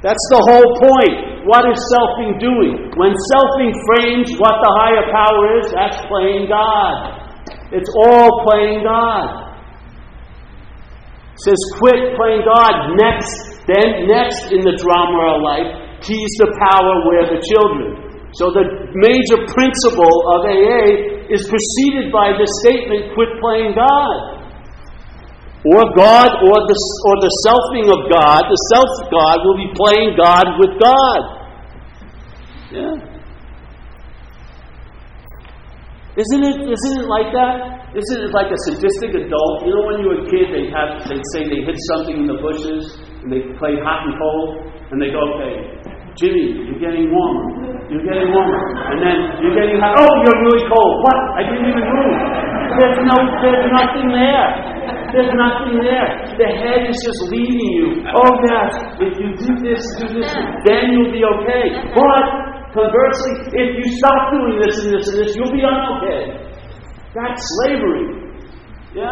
That's 0.00 0.24
the 0.32 0.40
whole 0.44 0.70
point. 0.80 1.44
What 1.48 1.64
is 1.68 1.80
selfing 1.96 2.36
doing? 2.36 2.92
When 3.00 3.12
selfing 3.32 3.72
frames 3.88 4.32
what 4.36 4.60
the 4.60 4.72
higher 4.76 5.08
power 5.08 5.56
is, 5.60 5.72
that's 5.72 6.00
playing 6.08 6.52
God. 6.52 7.17
It's 7.72 7.90
all 8.06 8.44
playing 8.48 8.84
God. 8.84 9.48
It 11.36 11.40
says, 11.44 11.60
quit 11.78 12.16
playing 12.18 12.42
God. 12.42 12.96
Next, 12.98 13.62
then 13.68 14.08
next 14.08 14.50
in 14.50 14.64
the 14.64 14.74
drama 14.80 15.38
of 15.38 15.42
life, 15.44 15.70
keys 16.02 16.32
the 16.42 16.50
power 16.58 16.94
where 17.06 17.26
the 17.30 17.40
children. 17.44 18.08
So 18.34 18.50
the 18.52 18.64
major 18.92 19.38
principle 19.52 20.16
of 20.34 20.48
AA 20.48 21.30
is 21.32 21.46
preceded 21.46 22.12
by 22.12 22.36
the 22.36 22.46
statement, 22.64 23.14
quit 23.14 23.28
playing 23.40 23.76
God 23.76 24.38
or 25.66 25.82
God 25.96 26.30
or 26.46 26.58
the, 26.70 26.76
or 27.04 27.14
the 27.18 27.32
selfing 27.42 27.90
of 27.90 28.06
God, 28.06 28.46
the 28.46 28.60
self 28.70 28.90
God 29.10 29.42
will 29.42 29.58
be 29.58 29.70
playing 29.74 30.14
God 30.14 30.46
with 30.62 30.78
God. 30.78 31.20
Yeah. 32.70 33.07
Isn't 36.18 36.42
it, 36.42 36.58
isn't 36.66 36.96
it 36.98 37.06
like 37.06 37.30
that? 37.30 37.94
Isn't 37.94 38.20
it 38.26 38.34
like 38.34 38.50
a 38.50 38.58
sadistic 38.66 39.14
adult? 39.14 39.62
You 39.62 39.70
know, 39.70 39.86
when 39.86 40.02
you 40.02 40.10
were 40.10 40.20
a 40.20 40.26
kid, 40.26 40.50
they 40.50 40.66
have 40.74 41.06
they 41.06 41.22
say 41.30 41.46
they 41.46 41.62
hit 41.62 41.78
something 41.94 42.18
in 42.18 42.26
the 42.26 42.42
bushes 42.42 42.98
and 43.22 43.30
they 43.30 43.46
play 43.54 43.78
hot 43.78 44.02
and 44.02 44.18
cold, 44.18 44.66
and 44.90 44.98
they 44.98 45.14
go, 45.14 45.22
okay, 45.38 45.54
Jimmy, 46.18 46.58
you're 46.58 46.82
getting 46.82 47.14
warmer. 47.14 47.70
You're 47.86 48.02
getting 48.02 48.34
warmer. 48.34 48.60
And 48.90 48.98
then 48.98 49.18
you're 49.46 49.54
getting 49.54 49.78
hot. 49.78 49.94
Oh, 49.94 50.10
you're 50.26 50.40
really 50.42 50.66
cold. 50.66 50.94
What? 51.06 51.18
I 51.38 51.46
didn't 51.46 51.70
even 51.70 51.86
move. 51.86 52.18
There's 52.82 52.98
no, 53.06 53.16
there's 53.38 53.70
nothing 53.70 54.10
there. 54.10 54.48
There's 55.14 55.32
nothing 55.38 55.86
there. 55.86 56.34
The 56.34 56.50
head 56.50 56.82
is 56.90 56.98
just 56.98 57.30
leading 57.30 57.62
you. 57.78 58.02
Oh, 58.10 58.30
yes, 58.42 58.74
if 59.06 59.14
you 59.22 59.38
do 59.38 59.50
this, 59.62 59.82
do 60.02 60.18
this, 60.18 60.26
then 60.66 60.98
you'll 60.98 61.14
be 61.14 61.22
okay. 61.22 61.78
But 61.94 62.57
conversely, 62.78 63.34
if 63.58 63.70
you 63.74 63.86
stop 63.98 64.30
doing 64.30 64.54
this 64.62 64.78
and 64.84 64.94
this 64.94 65.08
and 65.10 65.16
this, 65.18 65.34
you'll 65.34 65.50
be 65.50 65.62
unokay. 65.62 66.38
That's 67.14 67.42
slavery. 67.58 68.06
Yeah? 68.94 69.10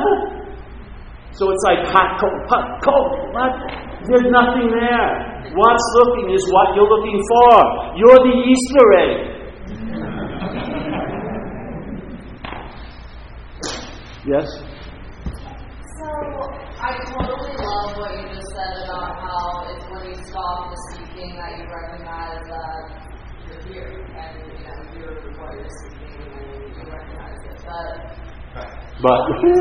So 1.33 1.51
it's 1.51 1.65
like 1.67 1.87
hot, 1.91 2.21
cold, 2.21 2.33
hot, 2.49 2.81
cold. 2.83 3.35
What? 3.35 3.53
There's 4.09 4.31
nothing 4.31 4.71
there. 4.71 5.11
What's 5.53 5.87
looking 5.99 6.31
is 6.33 6.43
what 6.55 6.77
you're 6.77 6.89
looking 6.89 7.21
for. 7.29 7.53
You're 7.99 8.23
the 8.23 8.35
Easter 8.47 8.87
egg. 9.03 9.13
yes? 14.33 14.49
So 15.99 16.07
I 16.81 16.93
totally 17.05 17.57
love 17.57 17.97
what 17.99 18.11
you 18.17 18.25
just 18.33 18.49
said 18.55 18.85
about 18.85 19.13
how 19.21 19.67
it's 19.69 19.85
when 19.91 20.03
you 20.09 20.17
stop 20.25 20.71
the 20.71 20.77
seeking 20.93 21.35
that 21.37 21.59
you 21.59 21.65
recognize 21.67 22.45
that 22.49 23.06
and 23.75 24.35
you 24.53 24.63
know 24.65 24.79
you're 24.95 25.17
seeking 25.83 26.23
and 26.23 26.71
you 26.71 26.85
recognize 26.87 27.41
it. 27.45 27.59
But 27.67 28.69
but 29.03 29.19
the 29.27 29.55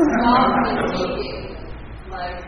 like 2.10 2.38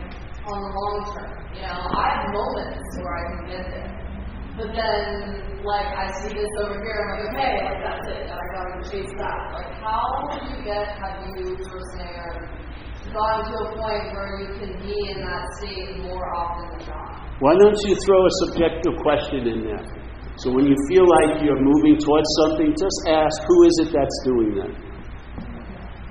on 0.47 0.59
the 0.63 0.71
long 0.71 0.99
term. 1.15 1.35
You 1.55 1.63
know, 1.63 1.81
I 1.91 2.07
have 2.15 2.33
moments 2.33 2.87
where 3.03 3.15
I 3.15 3.23
can 3.35 3.43
get 3.51 3.65
there. 3.71 3.93
But 4.57 4.75
then, 4.75 5.63
like, 5.63 5.87
I 5.87 6.11
see 6.19 6.35
this 6.35 6.51
over 6.63 6.83
here, 6.83 6.99
I'm 6.99 7.11
like, 7.15 7.31
okay, 7.31 7.63
like, 7.63 7.79
that's 7.79 8.09
it, 8.11 8.27
and 8.27 8.35
I 8.35 8.47
gotta 8.55 8.91
chase 8.91 9.13
that. 9.19 9.39
Like, 9.55 9.71
how 9.79 10.03
do 10.35 10.51
you 10.51 10.65
get, 10.65 10.99
have 10.99 11.23
you, 11.31 11.55
personally, 11.63 12.09
gotten 13.13 13.53
to 13.53 13.59
a 13.59 13.69
point 13.77 14.05
where 14.13 14.41
you 14.41 14.49
can 14.61 14.73
be 14.83 14.95
in 15.11 15.21
that 15.25 15.45
state 15.61 16.03
more 16.03 16.35
often 16.35 16.79
than 16.79 16.89
not. 16.89 17.23
Why 17.41 17.55
don't 17.57 17.79
you 17.85 17.95
throw 18.05 18.27
a 18.27 18.31
subjective 18.45 18.95
question 19.03 19.47
in 19.47 19.65
there? 19.65 19.98
So 20.39 20.55
when 20.55 20.67
you 20.67 20.77
feel 20.87 21.03
like 21.03 21.43
you're 21.43 21.59
moving 21.59 21.99
towards 21.99 22.31
something, 22.47 22.71
just 22.71 22.99
ask, 23.11 23.43
who 23.43 23.59
is 23.67 23.75
it 23.83 23.91
that's 23.91 24.19
doing 24.25 24.55
that? 24.55 24.71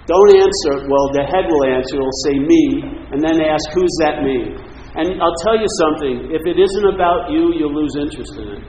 Don't 0.03 0.31
answer, 0.35 0.87
well, 0.87 1.07
the 1.15 1.23
head 1.23 1.47
will 1.47 1.63
answer, 1.63 1.95
it'll 1.95 2.21
say 2.27 2.35
me, 2.35 2.83
and 3.11 3.23
then 3.23 3.39
ask, 3.39 3.63
who's 3.71 3.95
that 4.03 4.23
me? 4.23 4.51
And 4.99 5.21
I'll 5.21 5.39
tell 5.47 5.55
you 5.55 5.67
something, 5.79 6.31
if 6.35 6.43
it 6.43 6.59
isn't 6.59 6.87
about 6.95 7.31
you, 7.31 7.55
you'll 7.55 7.75
lose 7.75 7.95
interest 7.95 8.33
in 8.35 8.47
it. 8.51 8.63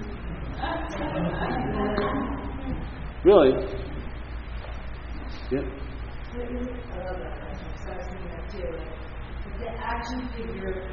Really? 3.25 3.51
Yeah 5.51 5.79
action 9.89 10.29
figure 10.37 10.85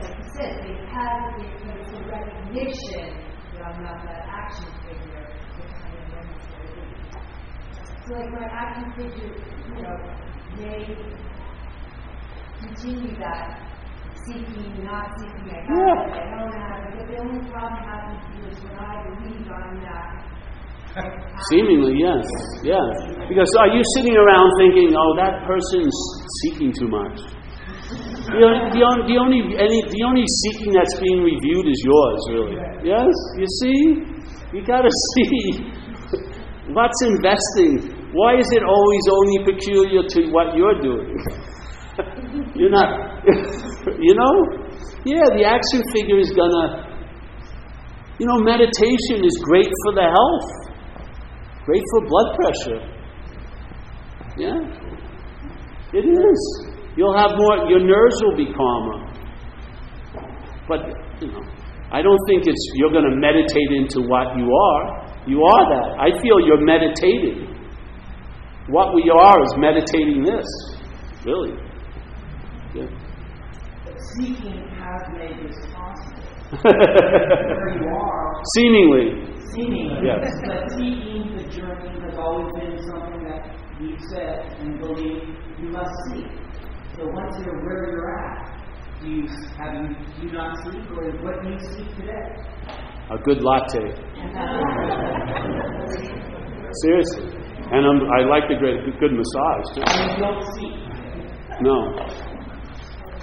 like 0.00 0.16
you 0.16 0.28
said, 0.36 0.62
they 0.62 0.76
have 0.94 1.22
the, 1.36 1.46
the 1.64 1.65
recognition 2.08 3.08
that 3.54 3.62
I'm 3.66 3.82
not 3.82 4.02
that 4.06 4.22
action 4.28 4.66
figure. 4.86 5.26
So 8.06 8.14
like 8.14 8.30
my 8.30 8.46
action 8.46 8.92
figure, 8.94 9.34
you 9.74 9.82
know, 9.82 9.96
they 10.58 10.94
continue 12.62 13.18
that 13.18 13.66
seeking, 14.26 14.84
not 14.84 15.10
seeking, 15.18 15.50
I 15.50 15.58
Yeah. 15.66 16.06
it, 16.06 16.22
I 16.22 16.38
don't 16.38 16.54
have 16.54 16.80
it, 16.86 16.98
but 16.98 17.06
the 17.10 17.18
only 17.18 17.50
problem 17.50 17.82
happens 17.82 18.46
is 18.46 18.62
when 18.64 18.78
I 18.78 19.02
believe 19.06 19.50
I'm 19.50 19.82
that. 19.82 20.22
Seemingly, 21.50 21.94
yes, 22.00 22.24
yeah. 22.62 22.80
Because 23.28 23.50
are 23.60 23.68
you 23.68 23.82
sitting 23.96 24.16
around 24.16 24.50
thinking, 24.58 24.94
"Oh, 24.96 25.14
that 25.16 25.44
person's 25.46 25.94
seeking 26.40 26.72
too 26.72 26.88
much"? 26.88 27.20
The, 27.86 28.42
only- 28.42 28.70
the, 28.74 28.82
only, 28.82 29.04
the 29.06 29.16
only 29.22 29.40
any 29.54 29.78
the 29.86 30.02
only 30.02 30.26
seeking 30.26 30.74
that's 30.74 30.98
being 30.98 31.22
reviewed 31.22 31.66
is 31.70 31.78
yours, 31.86 32.20
really. 32.34 32.58
Yes, 32.82 33.14
you 33.38 33.46
see, 33.62 33.78
you 34.50 34.60
got 34.66 34.82
to 34.82 34.90
see 35.14 35.62
what's 36.74 37.00
investing. 37.06 37.94
Why 38.10 38.34
is 38.42 38.48
it 38.50 38.62
always 38.66 39.04
only 39.12 39.38
peculiar 39.54 40.02
to 40.02 40.20
what 40.34 40.56
you're 40.58 40.80
doing? 40.82 41.14
you're 42.58 42.74
not, 42.74 43.22
you 44.02 44.14
know. 44.18 44.34
Yeah, 45.06 45.22
the 45.38 45.44
action 45.46 45.86
figure 45.94 46.18
is 46.18 46.32
gonna. 46.34 46.82
You 48.18 48.26
know, 48.26 48.38
meditation 48.42 49.22
is 49.22 49.36
great 49.44 49.70
for 49.84 49.92
the 49.94 50.08
health. 50.10 50.48
Great 51.66 51.82
for 51.92 52.00
blood 52.08 52.28
pressure. 52.34 52.80
Yeah? 54.38 54.58
It 55.92 56.04
is. 56.04 56.75
You'll 56.96 57.16
have 57.16 57.32
more, 57.36 57.68
your 57.68 57.80
nerves 57.80 58.16
will 58.24 58.36
be 58.36 58.46
calmer. 58.52 59.04
But, 60.68 60.80
you 61.20 61.28
know, 61.30 61.42
I 61.92 62.02
don't 62.02 62.18
think 62.28 62.44
it's, 62.46 62.72
you're 62.74 62.90
going 62.90 63.04
to 63.08 63.16
meditate 63.16 63.70
into 63.76 64.00
what 64.08 64.36
you 64.36 64.48
are. 64.50 64.84
You 65.28 65.42
are 65.44 65.64
that. 65.70 66.00
I 66.00 66.10
feel 66.22 66.40
you're 66.40 66.64
meditating. 66.64 67.54
What 68.68 68.94
we 68.94 69.10
are 69.10 69.42
is 69.44 69.54
meditating 69.58 70.24
this. 70.24 70.46
Really. 71.24 71.54
Yeah. 72.74 72.86
Seeking 74.16 74.68
has 74.78 75.02
made 75.16 75.48
this 75.48 75.56
possible. 75.72 76.22
Where 76.62 77.74
you 77.78 77.88
are, 77.88 78.42
Seemingly. 78.54 79.26
seemingly, 79.54 79.98
Yes. 80.04 80.30
but 80.46 80.70
seeking 80.72 81.34
the 81.36 81.44
journey 81.50 82.00
has 82.04 82.16
always 82.18 82.52
been 82.54 82.78
something 82.86 83.24
that 83.24 83.56
we've 83.80 84.00
said 84.10 84.46
and 84.60 84.78
believe 84.80 85.22
you 85.60 85.68
must 85.70 85.90
seek. 86.12 86.26
So 86.96 87.04
once 87.12 87.36
you're 87.44 87.60
where 87.60 87.92
you're 87.92 88.08
at, 88.08 88.56
do 89.02 89.08
you 89.08 89.28
have 89.60 89.74
you 89.76 89.92
do 90.16 90.26
you 90.26 90.32
not 90.32 90.56
seek, 90.64 90.80
or 90.96 91.12
what 91.20 91.44
do 91.44 91.50
you 91.52 91.60
seek 91.76 91.92
today? 91.92 92.24
A 93.12 93.18
good 93.20 93.44
latte. 93.44 93.84
Seriously. 96.80 97.36
And 97.68 97.84
I'm, 97.84 98.00
I 98.16 98.24
like 98.24 98.48
the 98.48 98.56
great, 98.56 98.80
good 98.96 99.12
massage, 99.12 99.76
too. 99.76 99.84
And 99.84 100.08
you 100.08 100.16
don't 100.24 100.40
seek. 100.56 100.72
No. 101.60 101.76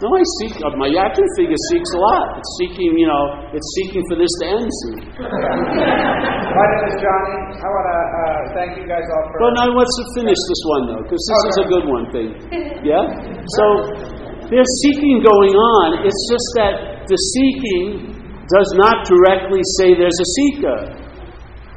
No, 0.03 0.07
I 0.11 0.23
seek, 0.43 0.53
uh, 0.61 0.75
my 0.77 0.91
action 0.93 1.23
figure 1.39 1.55
seeks 1.71 1.89
a 1.95 1.97
lot. 1.97 2.37
It's 2.37 2.51
seeking, 2.59 2.91
you 2.93 3.07
know, 3.07 3.23
it's 3.57 3.69
seeking 3.81 4.03
for 4.11 4.17
this 4.21 4.29
to 4.41 4.45
end 4.53 4.69
soon. 4.83 4.99
My 5.17 6.65
name 6.69 6.85
is 6.91 6.95
Johnny. 7.01 7.37
I 7.57 7.67
want 7.73 7.87
to 7.89 7.97
uh, 7.97 8.39
thank 8.53 8.71
you 8.77 8.85
guys 8.85 9.01
all 9.01 9.23
for. 9.31 9.49
But 9.49 9.51
now 9.63 9.73
let's 9.73 9.95
finish 10.13 10.37
this 10.37 10.61
one, 10.69 10.83
though, 10.91 11.01
because 11.07 11.23
this 11.25 11.41
is 11.49 11.57
a 11.57 11.67
good 11.73 11.85
one 11.89 12.05
thing. 12.13 12.29
Yeah? 12.85 13.32
So, 13.43 13.65
there's 14.47 14.73
seeking 14.85 15.23
going 15.23 15.55
on. 15.55 16.05
It's 16.05 16.23
just 16.29 16.47
that 16.61 16.73
the 17.07 17.17
seeking 17.17 18.13
does 18.47 18.69
not 18.75 19.07
directly 19.07 19.63
say 19.79 19.95
there's 19.95 20.19
a 20.19 20.29
seeker. 20.37 20.79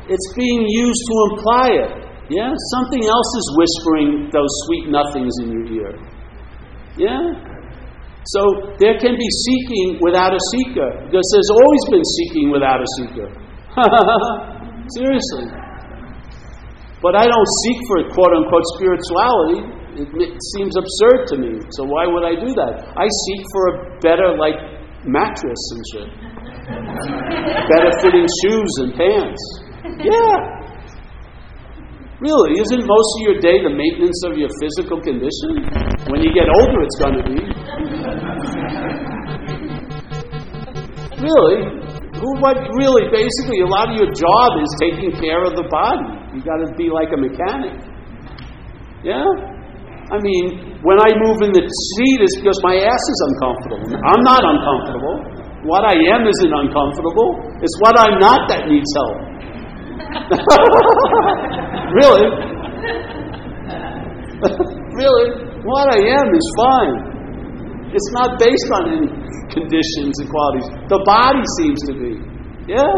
It's 0.07 0.29
being 0.37 0.63
used 0.67 1.03
to 1.03 1.15
imply 1.31 1.69
it. 1.73 1.93
Yeah? 2.31 2.51
Something 2.53 3.03
else 3.07 3.31
is 3.39 3.47
whispering 3.55 4.09
those 4.35 4.53
sweet 4.67 4.91
nothings 4.91 5.33
in 5.43 5.47
your 5.51 5.67
ear. 5.73 5.93
Yeah? 6.99 7.23
So 8.27 8.75
there 8.83 8.99
can 8.99 9.15
be 9.15 9.31
seeking 9.47 10.03
without 10.03 10.35
a 10.35 10.43
seeker, 10.51 11.07
because 11.07 11.27
there's 11.31 11.53
always 11.55 11.85
been 11.95 12.07
seeking 12.19 12.51
without 12.51 12.83
a 12.83 12.89
seeker. 12.99 13.29
Seriously. 14.99 15.47
But 16.99 17.15
I 17.15 17.31
don't 17.31 17.51
seek 17.63 17.79
for 17.87 17.99
quote 18.11 18.35
unquote 18.35 18.67
spirituality. 18.75 19.76
It, 19.97 20.09
it 20.13 20.33
seems 20.57 20.77
absurd 20.77 21.27
to 21.33 21.37
me. 21.41 21.61
So 21.77 21.85
why 21.85 22.07
would 22.07 22.25
I 22.25 22.37
do 22.37 22.53
that? 22.53 22.93
I 22.97 23.07
seek 23.09 23.43
for 23.53 23.63
a 23.69 23.75
better, 24.01 24.37
like, 24.37 24.61
mattress 25.09 25.63
and 25.73 25.83
shit. 25.93 26.09
better 27.73 27.91
fitting 28.03 28.27
shoes 28.45 28.73
and 28.85 28.91
pants. 28.95 29.43
Yeah. 30.05 30.57
Really, 32.21 32.61
isn't 32.61 32.85
most 32.89 33.11
of 33.17 33.21
your 33.29 33.39
day 33.41 33.61
the 33.61 33.73
maintenance 33.73 34.25
of 34.25 34.37
your 34.41 34.49
physical 34.57 35.01
condition? 35.01 35.69
When 36.09 36.25
you 36.25 36.33
get 36.33 36.49
older, 36.49 36.81
it's 36.81 36.97
going 36.97 37.17
to 37.21 37.25
be. 37.29 37.39
Really? 41.21 41.77
Who, 42.17 42.41
what, 42.41 42.57
really, 42.81 43.13
basically, 43.13 43.61
a 43.61 43.69
lot 43.69 43.91
of 43.93 43.97
your 43.97 44.09
job 44.13 44.49
is 44.65 44.71
taking 44.81 45.13
care 45.21 45.45
of 45.45 45.57
the 45.57 45.69
body. 45.69 46.09
You 46.33 46.41
got 46.41 46.65
to 46.65 46.73
be 46.77 46.89
like 46.89 47.13
a 47.13 47.21
mechanic. 47.21 47.85
Yeah? 49.05 49.21
I 50.07 50.23
mean, 50.23 50.79
when 50.87 51.03
I 51.03 51.11
move 51.19 51.43
in 51.43 51.51
the 51.51 51.67
seat, 51.67 52.19
it's 52.23 52.39
because 52.39 52.55
my 52.63 52.79
ass 52.79 53.05
is 53.11 53.21
uncomfortable. 53.27 53.91
I'm 54.07 54.23
not 54.23 54.39
uncomfortable. 54.39 55.19
What 55.67 55.83
I 55.83 55.99
am 56.15 56.23
isn't 56.23 56.55
uncomfortable. 56.55 57.43
It's 57.59 57.75
what 57.83 57.99
I'm 57.99 58.23
not 58.23 58.47
that 58.47 58.71
needs 58.71 58.87
help. 58.95 59.19
really? 61.99 62.27
really? 64.95 65.27
What 65.67 65.91
I 65.91 65.99
am 65.99 66.27
is 66.31 66.47
fine. 66.55 66.95
It's 67.91 68.11
not 68.15 68.39
based 68.39 68.71
on 68.79 68.83
any 68.87 69.11
conditions 69.51 70.15
and 70.23 70.31
qualities. 70.31 70.71
The 70.87 71.03
body 71.03 71.43
seems 71.59 71.83
to 71.91 71.93
be. 71.99 72.15
Yeah? 72.71 72.95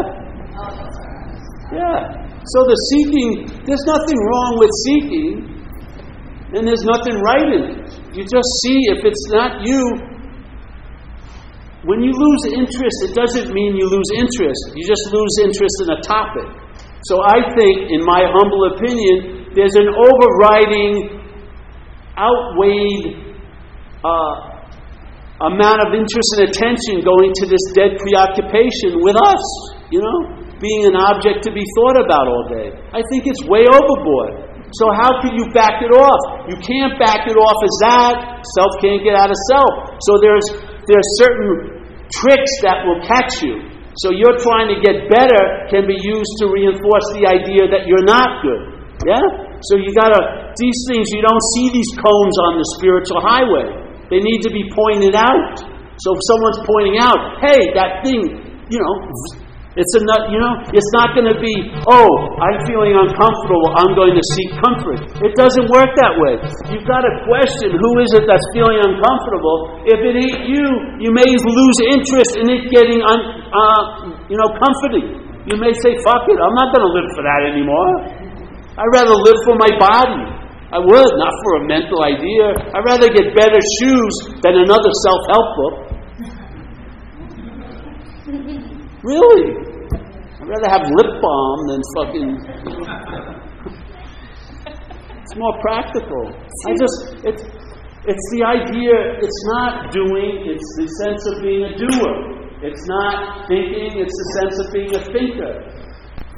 Yeah. 1.73 2.05
So 2.45 2.57
the 2.69 2.77
seeking, 2.93 3.49
there's 3.65 3.85
nothing 3.89 4.19
wrong 4.29 4.51
with 4.61 4.69
seeking, 4.85 5.58
and 6.49 6.65
there's 6.65 6.81
nothing 6.81 7.13
right 7.21 7.45
in 7.45 7.61
it. 7.77 7.79
You 8.17 8.25
just 8.25 8.49
see 8.65 8.77
if 8.89 9.05
it's 9.05 9.25
not 9.29 9.61
you. 9.61 9.81
When 11.85 12.01
you 12.01 12.11
lose 12.11 12.43
interest, 12.57 12.97
it 13.05 13.13
doesn't 13.13 13.53
mean 13.53 13.77
you 13.77 13.85
lose 13.85 14.09
interest. 14.17 14.73
You 14.73 14.83
just 14.83 15.05
lose 15.13 15.33
interest 15.45 15.75
in 15.85 15.87
a 15.93 15.99
topic. 16.01 16.49
So 17.05 17.21
I 17.21 17.53
think, 17.53 17.93
in 17.93 18.01
my 18.03 18.25
humble 18.27 18.75
opinion, 18.75 19.53
there's 19.53 19.77
an 19.77 19.93
overriding, 19.93 21.21
outweighed 22.17 23.29
uh, 24.03 24.49
amount 25.53 25.79
of 25.85 25.93
interest 25.93 26.29
and 26.35 26.49
attention 26.49 27.05
going 27.05 27.31
to 27.31 27.45
this 27.45 27.63
dead 27.77 27.95
preoccupation 28.01 28.99
with 29.05 29.15
us, 29.15 29.43
you 29.93 30.01
know, 30.01 30.49
being 30.59 30.83
an 30.89 30.97
object 30.97 31.45
to 31.45 31.53
be 31.53 31.63
thought 31.77 32.03
about 32.03 32.27
all 32.27 32.45
day. 32.49 32.73
I 32.91 33.05
think 33.13 33.29
it's 33.29 33.45
way 33.45 33.63
overboard. 33.69 34.48
So 34.77 34.85
how 34.93 35.09
can 35.25 35.33
you 35.33 35.49
back 35.49 35.81
it 35.81 35.89
off? 35.89 36.45
You 36.45 36.57
can't 36.61 36.93
back 37.01 37.25
it 37.25 37.33
off 37.33 37.59
as 37.65 37.75
that. 37.89 38.13
Self 38.53 38.71
can't 38.81 39.01
get 39.01 39.17
out 39.17 39.29
of 39.33 39.39
self. 39.49 39.97
So 40.05 40.21
there's 40.21 40.45
there's 40.85 41.09
certain 41.17 41.81
tricks 42.13 42.53
that 42.61 42.85
will 42.85 43.01
catch 43.05 43.41
you. 43.41 43.65
So 43.97 44.13
you're 44.13 44.37
trying 44.37 44.69
to 44.69 44.77
get 44.77 45.09
better 45.09 45.65
can 45.73 45.89
be 45.89 45.97
used 45.97 46.33
to 46.45 46.53
reinforce 46.53 47.07
the 47.17 47.25
idea 47.25 47.65
that 47.67 47.89
you're 47.89 48.05
not 48.05 48.45
good. 48.45 48.61
Yeah? 49.09 49.25
So 49.65 49.75
you 49.75 49.89
gotta 49.97 50.53
these 50.53 50.77
things 50.87 51.09
you 51.09 51.25
don't 51.25 51.45
see 51.57 51.73
these 51.73 51.89
cones 51.97 52.35
on 52.45 52.61
the 52.61 52.67
spiritual 52.77 53.19
highway. 53.25 53.67
They 54.13 54.21
need 54.21 54.45
to 54.45 54.51
be 54.53 54.69
pointed 54.69 55.17
out. 55.17 55.65
So 55.99 56.15
if 56.15 56.21
someone's 56.29 56.61
pointing 56.63 56.97
out, 57.01 57.41
hey, 57.43 57.73
that 57.75 58.05
thing, 58.05 58.21
you 58.71 58.79
know, 58.79 58.93
it's 59.77 59.93
a 59.93 60.01
nut, 60.01 60.33
you 60.33 60.41
know, 60.41 60.65
it's 60.73 60.89
not 60.97 61.13
going 61.13 61.29
to 61.29 61.37
be, 61.37 61.53
oh, 61.85 62.09
I'm 62.41 62.57
feeling 62.65 62.97
uncomfortable, 62.97 63.69
I'm 63.77 63.93
going 63.93 64.17
to 64.17 64.23
seek 64.33 64.57
comfort. 64.57 64.97
It 65.21 65.37
doesn't 65.37 65.69
work 65.69 65.93
that 65.93 66.17
way. 66.17 66.41
You've 66.73 66.89
got 66.89 67.05
to 67.05 67.11
question 67.29 67.77
who 67.77 67.91
is 68.01 68.09
it 68.17 68.25
that's 68.25 68.41
feeling 68.57 68.81
uncomfortable. 68.81 69.85
If 69.85 70.01
it 70.01 70.15
ain't 70.17 70.49
you, 70.49 70.65
you 70.97 71.13
may 71.13 71.29
lose 71.29 71.77
interest 71.85 72.41
in 72.41 72.49
it 72.49 72.73
getting, 72.73 73.05
un, 73.05 73.21
uh, 73.53 73.81
you 74.25 74.41
know, 74.41 74.49
comforting. 74.57 75.21
You 75.45 75.61
may 75.61 75.69
say, 75.85 75.93
fuck 76.01 76.25
it, 76.25 76.37
I'm 76.41 76.55
not 76.57 76.73
going 76.73 76.85
to 76.89 76.93
live 76.97 77.09
for 77.13 77.21
that 77.29 77.41
anymore. 77.53 77.93
I'd 78.73 78.89
rather 78.89 79.13
live 79.21 79.37
for 79.45 79.53
my 79.53 79.69
body. 79.77 80.39
I 80.69 80.81
would, 80.81 81.11
not 81.17 81.33
for 81.45 81.51
a 81.61 81.63
mental 81.69 82.01
idea. 82.05 82.57
I'd 82.73 82.85
rather 82.85 83.09
get 83.09 83.37
better 83.37 83.61
shoes 83.81 84.13
than 84.41 84.65
another 84.65 84.91
self 85.05 85.21
help 85.29 85.49
book. 85.57 85.75
Really? 89.09 89.57
I'd 90.37 90.45
rather 90.45 90.69
have 90.69 90.85
lip 90.85 91.11
balm 91.17 91.59
than 91.65 91.81
fucking. 91.97 92.29
it's 95.17 95.35
more 95.35 95.55
practical. 95.65 96.29
I 96.29 96.77
just, 96.77 97.25
it's, 97.25 97.41
it's 98.05 98.25
the 98.37 98.45
idea, 98.45 98.93
it's 99.17 99.41
not 99.49 99.89
doing, 99.89 100.45
it's 100.45 100.69
the 100.77 100.87
sense 101.01 101.25
of 101.33 101.41
being 101.41 101.65
a 101.65 101.73
doer. 101.73 102.13
It's 102.61 102.85
not 102.85 103.47
thinking, 103.49 103.97
it's 103.97 104.13
the 104.13 104.29
sense 104.37 104.55
of 104.61 104.69
being 104.69 104.93
a 104.93 105.01
thinker. 105.09 105.57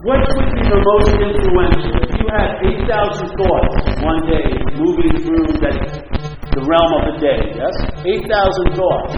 What 0.07 0.23
would 0.31 0.49
be 0.55 0.63
the 0.63 0.79
most 0.79 1.11
influential? 1.11 1.91
If 2.07 2.15
you 2.15 2.27
had 2.31 2.55
8,000 2.87 3.35
thoughts 3.35 3.75
one 3.99 4.23
day 4.31 4.47
moving 4.79 5.11
through 5.27 5.59
that, 5.59 6.20
the 6.51 6.63
realm 6.67 6.91
of 6.99 7.03
the 7.09 7.17
day, 7.23 7.41
yes? 7.55 7.75
8,000 8.03 8.75
thoughts. 8.75 9.15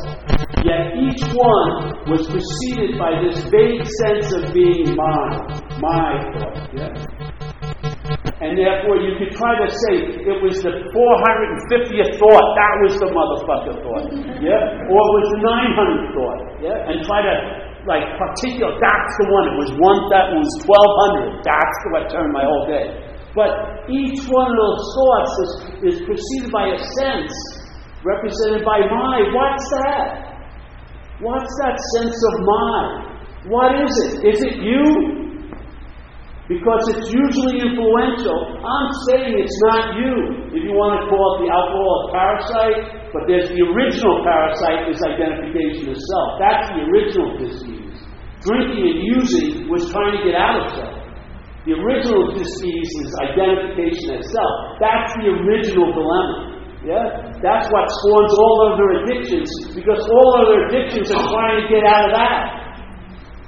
Yet 0.63 0.95
each 0.95 1.23
one 1.33 1.69
was 2.07 2.23
preceded 2.29 2.95
by 2.95 3.19
this 3.19 3.41
vague 3.49 3.83
sense 4.05 4.31
of 4.37 4.53
being 4.53 4.95
mine, 4.95 5.43
my 5.81 6.23
thought, 6.39 6.71
yes? 6.71 6.95
And 8.39 8.55
therefore, 8.59 9.01
you 9.01 9.17
could 9.17 9.33
try 9.35 9.59
to 9.59 9.67
say 9.67 10.23
it 10.23 10.37
was 10.39 10.61
the 10.61 10.71
450th 10.93 12.11
thought, 12.21 12.45
that 12.53 12.73
was 12.85 12.93
the 13.01 13.09
motherfucker 13.11 13.75
thought, 13.81 14.05
mm-hmm. 14.13 14.39
yeah? 14.39 14.87
Or 14.87 14.99
it 14.99 15.13
was 15.19 15.27
the 15.33 15.41
900th 15.41 16.07
thought, 16.15 16.41
yeah? 16.61 16.87
And 16.91 17.01
try 17.01 17.23
to, 17.27 17.35
like, 17.89 18.05
particular, 18.15 18.77
that's 18.77 19.13
the 19.19 19.27
one, 19.31 19.45
it 19.51 19.57
was 19.57 19.71
one, 19.81 19.99
that 20.15 20.31
was 20.31 20.47
1200, 20.63 21.43
that's 21.43 21.79
what 21.91 22.07
turned 22.13 22.31
my 22.31 22.45
whole 22.47 22.67
day. 22.69 23.02
But 23.35 23.89
each 23.89 24.29
one 24.29 24.47
of 24.51 24.57
those 24.57 24.83
thoughts 24.93 25.33
is, 25.41 25.51
is 25.93 25.97
preceded 26.05 26.51
by 26.53 26.69
a 26.69 26.79
sense, 27.01 27.33
represented 28.05 28.63
by 28.63 28.85
my. 28.85 29.25
What's 29.33 29.65
that? 29.81 30.05
What's 31.19 31.53
that 31.65 31.75
sense 31.97 32.13
of 32.13 32.35
my? 32.45 32.79
What 33.49 33.75
is 33.81 33.93
it? 34.05 34.13
Is 34.27 34.39
it 34.41 34.55
you? 34.61 35.23
because 36.47 36.83
it's 36.91 37.07
usually 37.07 37.55
influential. 37.63 38.59
I'm 38.59 38.89
saying 39.07 39.31
it's 39.39 39.59
not 39.71 39.95
you. 39.95 40.13
If 40.51 40.61
you 40.67 40.75
want 40.75 40.99
to 40.99 41.07
call 41.07 41.39
it 41.39 41.47
the 41.47 41.49
alcoholic 41.49 42.05
parasite, 42.11 42.79
but 43.15 43.23
there's 43.31 43.47
the 43.47 43.63
original 43.63 44.21
parasite 44.27 44.91
is 44.91 44.99
identification 45.01 45.89
of 45.89 45.97
self. 45.97 46.29
That's 46.43 46.67
the 46.75 46.81
original 46.83 47.29
disease. 47.39 47.95
Drinking 48.43 48.83
and 48.83 48.99
using 49.17 49.47
was 49.71 49.87
trying 49.89 50.19
to 50.19 50.21
get 50.27 50.35
out 50.35 50.59
of 50.59 50.65
self. 50.75 50.92
The 51.63 51.79
original 51.79 52.35
disease 52.35 52.91
is 53.07 53.09
identification 53.23 54.19
itself. 54.19 54.53
That's 54.83 55.15
the 55.15 55.31
original 55.31 55.95
dilemma. 55.95 56.59
Yeah? 56.83 57.39
That's 57.39 57.71
what 57.71 57.87
spawns 57.87 58.35
all 58.35 58.55
other 58.75 58.87
addictions, 58.99 59.47
because 59.71 60.03
all 60.11 60.43
other 60.43 60.67
addictions 60.67 61.07
are 61.15 61.23
trying 61.23 61.63
to 61.63 61.65
get 61.71 61.87
out 61.87 62.11
of 62.11 62.13
that. 62.19 62.63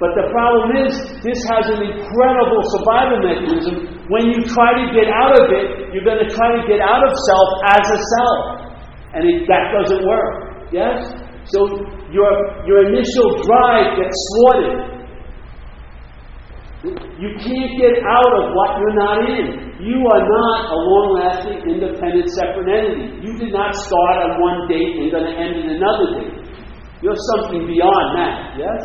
But 0.00 0.16
the 0.16 0.28
problem 0.32 0.88
is, 0.88 0.92
this 1.20 1.40
has 1.52 1.72
an 1.72 1.80
incredible 1.84 2.62
survival 2.80 3.20
mechanism. 3.20 4.00
When 4.08 4.32
you 4.32 4.44
try 4.48 4.76
to 4.80 4.86
get 4.96 5.12
out 5.12 5.36
of 5.36 5.52
it, 5.52 5.92
you're 5.92 6.04
going 6.04 6.20
to 6.20 6.32
try 6.32 6.56
to 6.56 6.64
get 6.64 6.80
out 6.80 7.04
of 7.04 7.12
self 7.28 7.48
as 7.76 7.84
a 7.84 8.00
self. 8.00 8.40
And 9.12 9.24
it, 9.24 9.44
that 9.48 9.72
doesn't 9.76 10.04
work. 10.04 10.72
Yes? 10.72 11.00
So 11.52 11.68
your, 12.12 12.28
your 12.64 12.88
initial 12.92 13.28
drive 13.44 13.96
gets 14.00 14.16
thwarted. 14.32 14.95
You 16.86 17.30
can't 17.42 17.72
get 17.80 17.94
out 18.06 18.32
of 18.38 18.54
what 18.54 18.78
you're 18.78 18.98
not 18.98 19.18
in. 19.26 19.74
You 19.82 19.98
are 20.06 20.24
not 20.24 20.58
a 20.70 20.78
long 20.78 21.08
lasting, 21.18 21.58
independent, 21.66 22.30
separate 22.38 22.70
entity. 22.70 23.26
You 23.26 23.36
did 23.38 23.52
not 23.52 23.74
start 23.74 24.16
on 24.22 24.40
one 24.40 24.68
date 24.70 25.02
and 25.02 25.10
going 25.10 25.26
to 25.26 25.34
end 25.34 25.66
in 25.66 25.66
another 25.82 26.06
date. 26.20 26.46
You're 27.02 27.18
something 27.34 27.66
beyond 27.66 28.06
that. 28.16 28.56
Yes? 28.56 28.80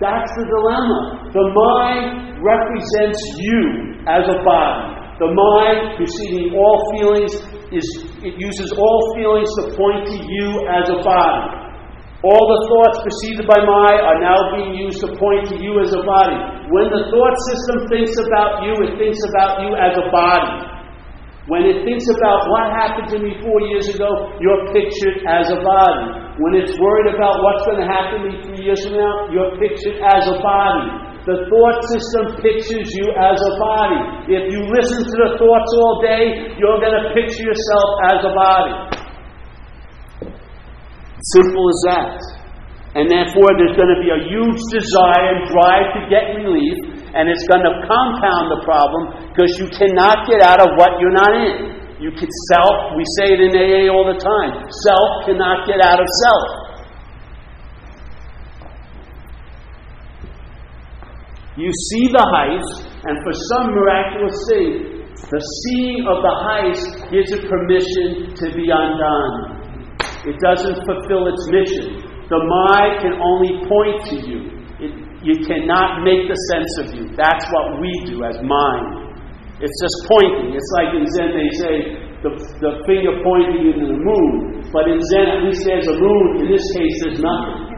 That's 0.00 0.30
the 0.34 0.44
dilemma. 0.48 1.30
The 1.30 1.46
mind 1.54 2.42
represents 2.42 3.20
you 3.38 4.02
as 4.08 4.24
a 4.26 4.38
body. 4.42 4.94
The 5.22 5.30
mind, 5.30 5.94
preceding 5.94 6.58
all 6.58 6.76
feelings, 6.98 7.32
is 7.70 7.86
it 8.18 8.34
uses 8.34 8.72
all 8.74 9.14
feelings 9.14 9.46
to 9.62 9.76
point 9.78 10.10
to 10.10 10.18
you 10.18 10.66
as 10.66 10.90
a 10.90 10.98
body. 11.06 11.63
All 12.24 12.40
the 12.48 12.60
thoughts 12.72 13.04
preceded 13.04 13.44
by 13.44 13.60
my 13.60 14.00
are 14.00 14.16
now 14.16 14.56
being 14.56 14.72
used 14.80 14.96
to 15.04 15.12
point 15.20 15.44
to 15.52 15.60
you 15.60 15.76
as 15.84 15.92
a 15.92 16.00
body. 16.08 16.40
When 16.72 16.88
the 16.88 17.12
thought 17.12 17.36
system 17.52 17.84
thinks 17.92 18.16
about 18.16 18.64
you, 18.64 18.72
it 18.80 18.96
thinks 18.96 19.20
about 19.28 19.60
you 19.60 19.76
as 19.76 19.92
a 19.92 20.08
body. 20.08 20.72
When 21.52 21.68
it 21.68 21.84
thinks 21.84 22.08
about 22.08 22.48
what 22.48 22.72
happened 22.72 23.12
to 23.12 23.18
me 23.20 23.36
four 23.44 23.60
years 23.68 23.92
ago, 23.92 24.08
you're 24.40 24.72
pictured 24.72 25.20
as 25.28 25.52
a 25.52 25.60
body. 25.60 26.40
When 26.40 26.56
it's 26.56 26.72
worried 26.80 27.12
about 27.12 27.44
what's 27.44 27.68
going 27.68 27.84
to 27.84 27.88
happen 27.92 28.16
to 28.16 28.20
me 28.24 28.32
three 28.40 28.72
years 28.72 28.80
from 28.88 28.96
now, 28.96 29.28
you're 29.28 29.52
pictured 29.60 30.00
as 30.00 30.24
a 30.24 30.40
body. 30.40 31.20
The 31.28 31.44
thought 31.44 31.78
system 31.92 32.40
pictures 32.40 32.88
you 32.96 33.12
as 33.20 33.36
a 33.36 33.52
body. 33.60 34.32
If 34.32 34.48
you 34.48 34.64
listen 34.72 35.04
to 35.04 35.16
the 35.28 35.30
thoughts 35.36 35.70
all 35.76 36.00
day, 36.00 36.56
you're 36.56 36.80
going 36.80 36.96
to 37.04 37.12
picture 37.12 37.44
yourself 37.44 37.88
as 38.16 38.18
a 38.24 38.32
body. 38.32 39.03
Simple 41.32 41.64
as 41.72 41.80
that. 41.88 42.16
And 42.94 43.10
therefore, 43.10 43.48
there's 43.56 43.74
going 43.74 43.90
to 43.90 44.00
be 44.04 44.12
a 44.12 44.20
huge 44.28 44.60
desire 44.70 45.24
and 45.34 45.40
drive 45.48 45.86
to 45.96 46.00
get 46.12 46.36
relief 46.36 46.94
and 47.14 47.30
it's 47.30 47.46
going 47.46 47.62
to 47.62 47.74
compound 47.86 48.50
the 48.50 48.60
problem 48.66 49.30
because 49.30 49.54
you 49.54 49.70
cannot 49.70 50.26
get 50.26 50.42
out 50.42 50.58
of 50.58 50.74
what 50.74 50.98
you're 50.98 51.14
not 51.14 51.30
in. 51.30 51.78
You 52.02 52.10
can 52.10 52.26
self, 52.50 52.98
we 52.98 53.06
say 53.22 53.38
it 53.38 53.40
in 53.40 53.54
AA 53.54 53.86
all 53.86 54.02
the 54.02 54.18
time. 54.18 54.66
Self 54.82 55.30
cannot 55.30 55.62
get 55.66 55.78
out 55.78 56.02
of 56.02 56.08
self. 56.26 56.46
You 61.56 61.70
see 61.70 62.10
the 62.10 62.18
heist, 62.34 62.90
and 63.06 63.14
for 63.22 63.32
some 63.54 63.70
miraculous 63.70 64.34
thing, 64.50 65.06
the 65.14 65.38
seeing 65.38 66.02
of 66.10 66.18
the 66.18 66.34
heist 66.50 67.10
gives 67.14 67.30
it 67.30 67.46
permission 67.46 68.34
to 68.42 68.46
be 68.58 68.66
undone. 68.74 69.53
It 70.24 70.36
doesn't 70.40 70.78
fulfill 70.88 71.28
its 71.28 71.42
mission. 71.52 72.00
The 72.32 72.40
mind 72.40 73.04
can 73.04 73.14
only 73.20 73.60
point 73.68 73.98
to 74.08 74.16
you. 74.24 74.40
You 75.24 75.40
cannot 75.44 76.04
make 76.04 76.28
the 76.28 76.38
sense 76.52 76.72
of 76.80 76.86
you. 76.96 77.12
That's 77.16 77.44
what 77.52 77.80
we 77.80 77.92
do 78.08 78.24
as 78.24 78.40
mind. 78.40 79.04
It's 79.60 79.76
just 79.80 79.96
pointing. 80.08 80.56
It's 80.56 80.70
like 80.76 80.90
in 80.96 81.04
Zen 81.14 81.30
they 81.32 81.50
say 81.60 81.74
the, 82.24 82.32
the 82.64 82.72
finger 82.88 83.20
pointing 83.20 83.68
into 83.68 83.86
the 83.92 84.00
moon. 84.00 84.64
But 84.72 84.88
in 84.88 84.98
Zen, 85.12 85.28
at 85.28 85.40
least 85.44 85.62
there's 85.68 85.86
a 85.86 85.96
moon. 86.00 86.40
In 86.40 86.46
this 86.48 86.64
case, 86.72 86.96
there's 87.04 87.20
nothing. 87.20 87.74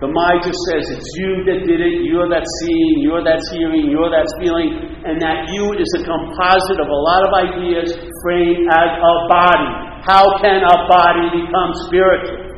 The 0.00 0.08
mind 0.08 0.40
just 0.48 0.56
says 0.72 0.88
it's 0.96 1.10
you 1.20 1.44
that 1.44 1.68
did 1.68 1.76
it, 1.76 2.08
you're 2.08 2.30
that 2.32 2.46
seeing, 2.64 3.04
you're 3.04 3.20
that 3.20 3.36
hearing, 3.52 3.92
you're 3.92 4.08
that 4.08 4.24
feeling, 4.40 4.96
and 5.04 5.20
that 5.20 5.52
you 5.52 5.76
is 5.76 5.92
a 6.00 6.02
composite 6.08 6.80
of 6.80 6.88
a 6.88 7.00
lot 7.04 7.20
of 7.20 7.30
ideas 7.36 7.92
framed 8.24 8.64
as 8.64 8.90
a 8.96 9.14
body. 9.28 9.89
How 10.06 10.24
can 10.40 10.62
a 10.64 10.76
body 10.88 11.44
become 11.44 11.70
spiritual? 11.86 12.50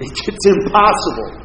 It's 0.00 0.46
impossible. 0.46 1.44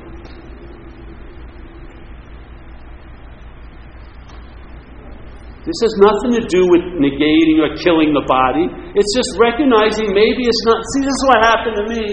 This 5.70 5.76
has 5.86 5.94
nothing 6.02 6.34
to 6.34 6.44
do 6.50 6.66
with 6.66 6.82
negating 6.98 7.62
or 7.62 7.78
killing 7.78 8.10
the 8.10 8.26
body. 8.26 8.66
It's 8.98 9.14
just 9.14 9.38
recognizing 9.38 10.10
maybe 10.18 10.50
it's 10.50 10.64
not. 10.66 10.82
See, 10.82 11.02
this 11.06 11.14
is 11.14 11.24
what 11.30 11.40
happened 11.46 11.76
to 11.78 11.86
me. 11.86 12.04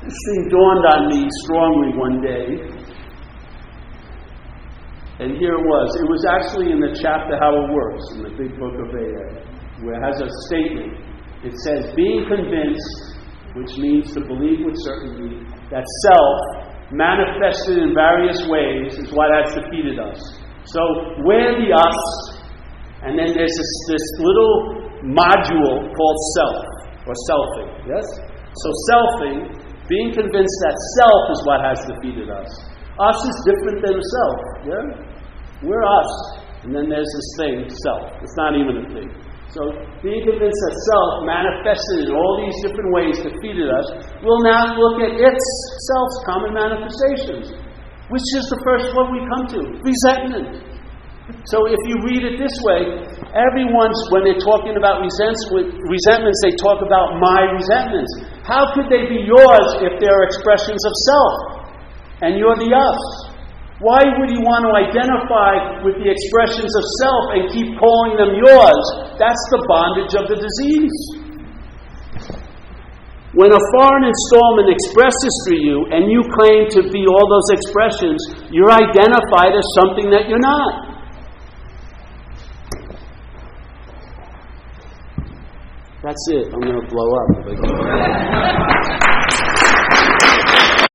This 0.00 0.16
thing 0.16 0.48
dawned 0.48 0.86
on 0.88 1.00
me 1.12 1.28
strongly 1.44 1.92
one 1.92 2.24
day. 2.24 2.72
And 5.22 5.38
here 5.38 5.54
it 5.54 5.64
was. 5.64 5.88
It 6.02 6.08
was 6.10 6.22
actually 6.26 6.74
in 6.74 6.82
the 6.82 6.98
chapter 6.98 7.38
How 7.38 7.54
It 7.54 7.70
Works 7.70 8.04
in 8.18 8.26
the 8.26 8.34
big 8.34 8.58
book 8.58 8.74
of 8.74 8.90
AA, 8.90 9.38
where 9.86 9.94
it 9.94 10.02
has 10.02 10.18
a 10.18 10.28
statement. 10.50 10.98
It 11.46 11.54
says, 11.62 11.94
Being 11.94 12.26
convinced 12.26 13.12
which 13.54 13.76
means 13.76 14.12
to 14.16 14.20
believe 14.24 14.64
with 14.64 14.76
certainty 14.80 15.44
that 15.68 15.84
self, 16.08 16.36
manifested 16.92 17.78
in 17.78 17.92
various 17.92 18.40
ways, 18.48 18.96
is 18.96 19.12
what 19.12 19.28
has 19.32 19.52
defeated 19.56 19.98
us. 20.00 20.20
So 20.64 20.80
we're 21.24 21.56
the 21.60 21.72
us, 21.72 22.00
and 23.02 23.18
then 23.18 23.32
there's 23.32 23.52
this, 23.52 23.72
this 23.88 24.06
little 24.20 24.88
module 25.04 25.88
called 25.92 26.18
self, 26.36 26.64
or 27.08 27.14
selfing, 27.28 27.70
yes? 27.88 28.06
So 28.56 28.68
selfing, 28.88 29.36
being 29.88 30.12
convinced 30.12 30.58
that 30.64 30.76
self 30.96 31.22
is 31.32 31.40
what 31.44 31.60
has 31.64 31.78
defeated 31.88 32.30
us. 32.30 32.48
Us 33.00 33.18
is 33.24 33.36
different 33.48 33.80
than 33.84 33.96
self, 34.00 34.38
yeah? 34.68 35.11
We're 35.62 35.86
us, 35.86 36.12
and 36.66 36.74
then 36.74 36.90
there's 36.90 37.06
this 37.06 37.30
thing, 37.38 37.70
self. 37.70 38.18
It's 38.18 38.34
not 38.34 38.58
even 38.58 38.82
a 38.82 38.86
thing. 38.90 39.10
So 39.52 39.60
being 40.00 40.24
convinced 40.24 40.60
that 40.64 40.74
self, 40.88 41.10
manifested 41.28 42.08
in 42.08 42.16
all 42.16 42.40
these 42.40 42.56
different 42.64 42.88
ways, 42.90 43.14
defeated 43.20 43.68
us, 43.68 43.86
we'll 44.24 44.40
now 44.48 44.74
look 44.74 45.04
at 45.04 45.12
its 45.12 45.44
self's 45.92 46.18
common 46.24 46.52
manifestations. 46.56 47.52
Which 48.08 48.28
is 48.36 48.48
the 48.48 48.60
first 48.64 48.90
one 48.96 49.12
we 49.12 49.20
come 49.28 49.44
to? 49.52 49.60
Resentment. 49.84 50.72
So 51.46 51.68
if 51.70 51.78
you 51.86 52.00
read 52.02 52.26
it 52.26 52.36
this 52.40 52.52
way, 52.66 53.04
everyone's, 53.32 54.00
when 54.10 54.24
they're 54.26 54.42
talking 54.42 54.74
about 54.74 55.04
resentments, 55.04 56.38
they 56.42 56.54
talk 56.58 56.82
about 56.82 57.20
my 57.20 57.52
resentments. 57.54 58.10
How 58.42 58.74
could 58.74 58.90
they 58.90 59.06
be 59.06 59.22
yours 59.22 59.68
if 59.84 60.00
they're 60.00 60.24
expressions 60.26 60.82
of 60.82 60.94
self? 61.06 61.34
And 62.26 62.40
you're 62.40 62.58
the 62.58 62.74
us. 62.74 63.31
Why 63.82 63.98
would 63.98 64.30
you 64.30 64.38
want 64.46 64.62
to 64.62 64.72
identify 64.78 65.82
with 65.82 65.98
the 65.98 66.06
expressions 66.06 66.70
of 66.70 66.84
self 67.02 67.24
and 67.34 67.50
keep 67.50 67.74
calling 67.82 68.14
them 68.14 68.30
yours? 68.38 68.84
That's 69.18 69.42
the 69.50 69.58
bondage 69.66 70.14
of 70.14 70.30
the 70.30 70.38
disease. 70.38 70.94
When 73.34 73.50
a 73.50 73.58
foreign 73.74 74.06
installment 74.06 74.70
expresses 74.70 75.34
through 75.42 75.66
you 75.66 75.82
and 75.90 76.06
you 76.06 76.22
claim 76.30 76.70
to 76.78 76.86
be 76.94 77.02
all 77.10 77.26
those 77.26 77.58
expressions, 77.58 78.22
you're 78.54 78.70
identified 78.70 79.50
as 79.58 79.66
something 79.74 80.14
that 80.14 80.30
you're 80.30 80.38
not. 80.38 80.94
That's 86.06 86.22
it. 86.30 86.54
I'm 86.54 86.62
going 86.62 86.78
to 86.78 86.86
blow 86.86 87.10
up. 87.18 87.26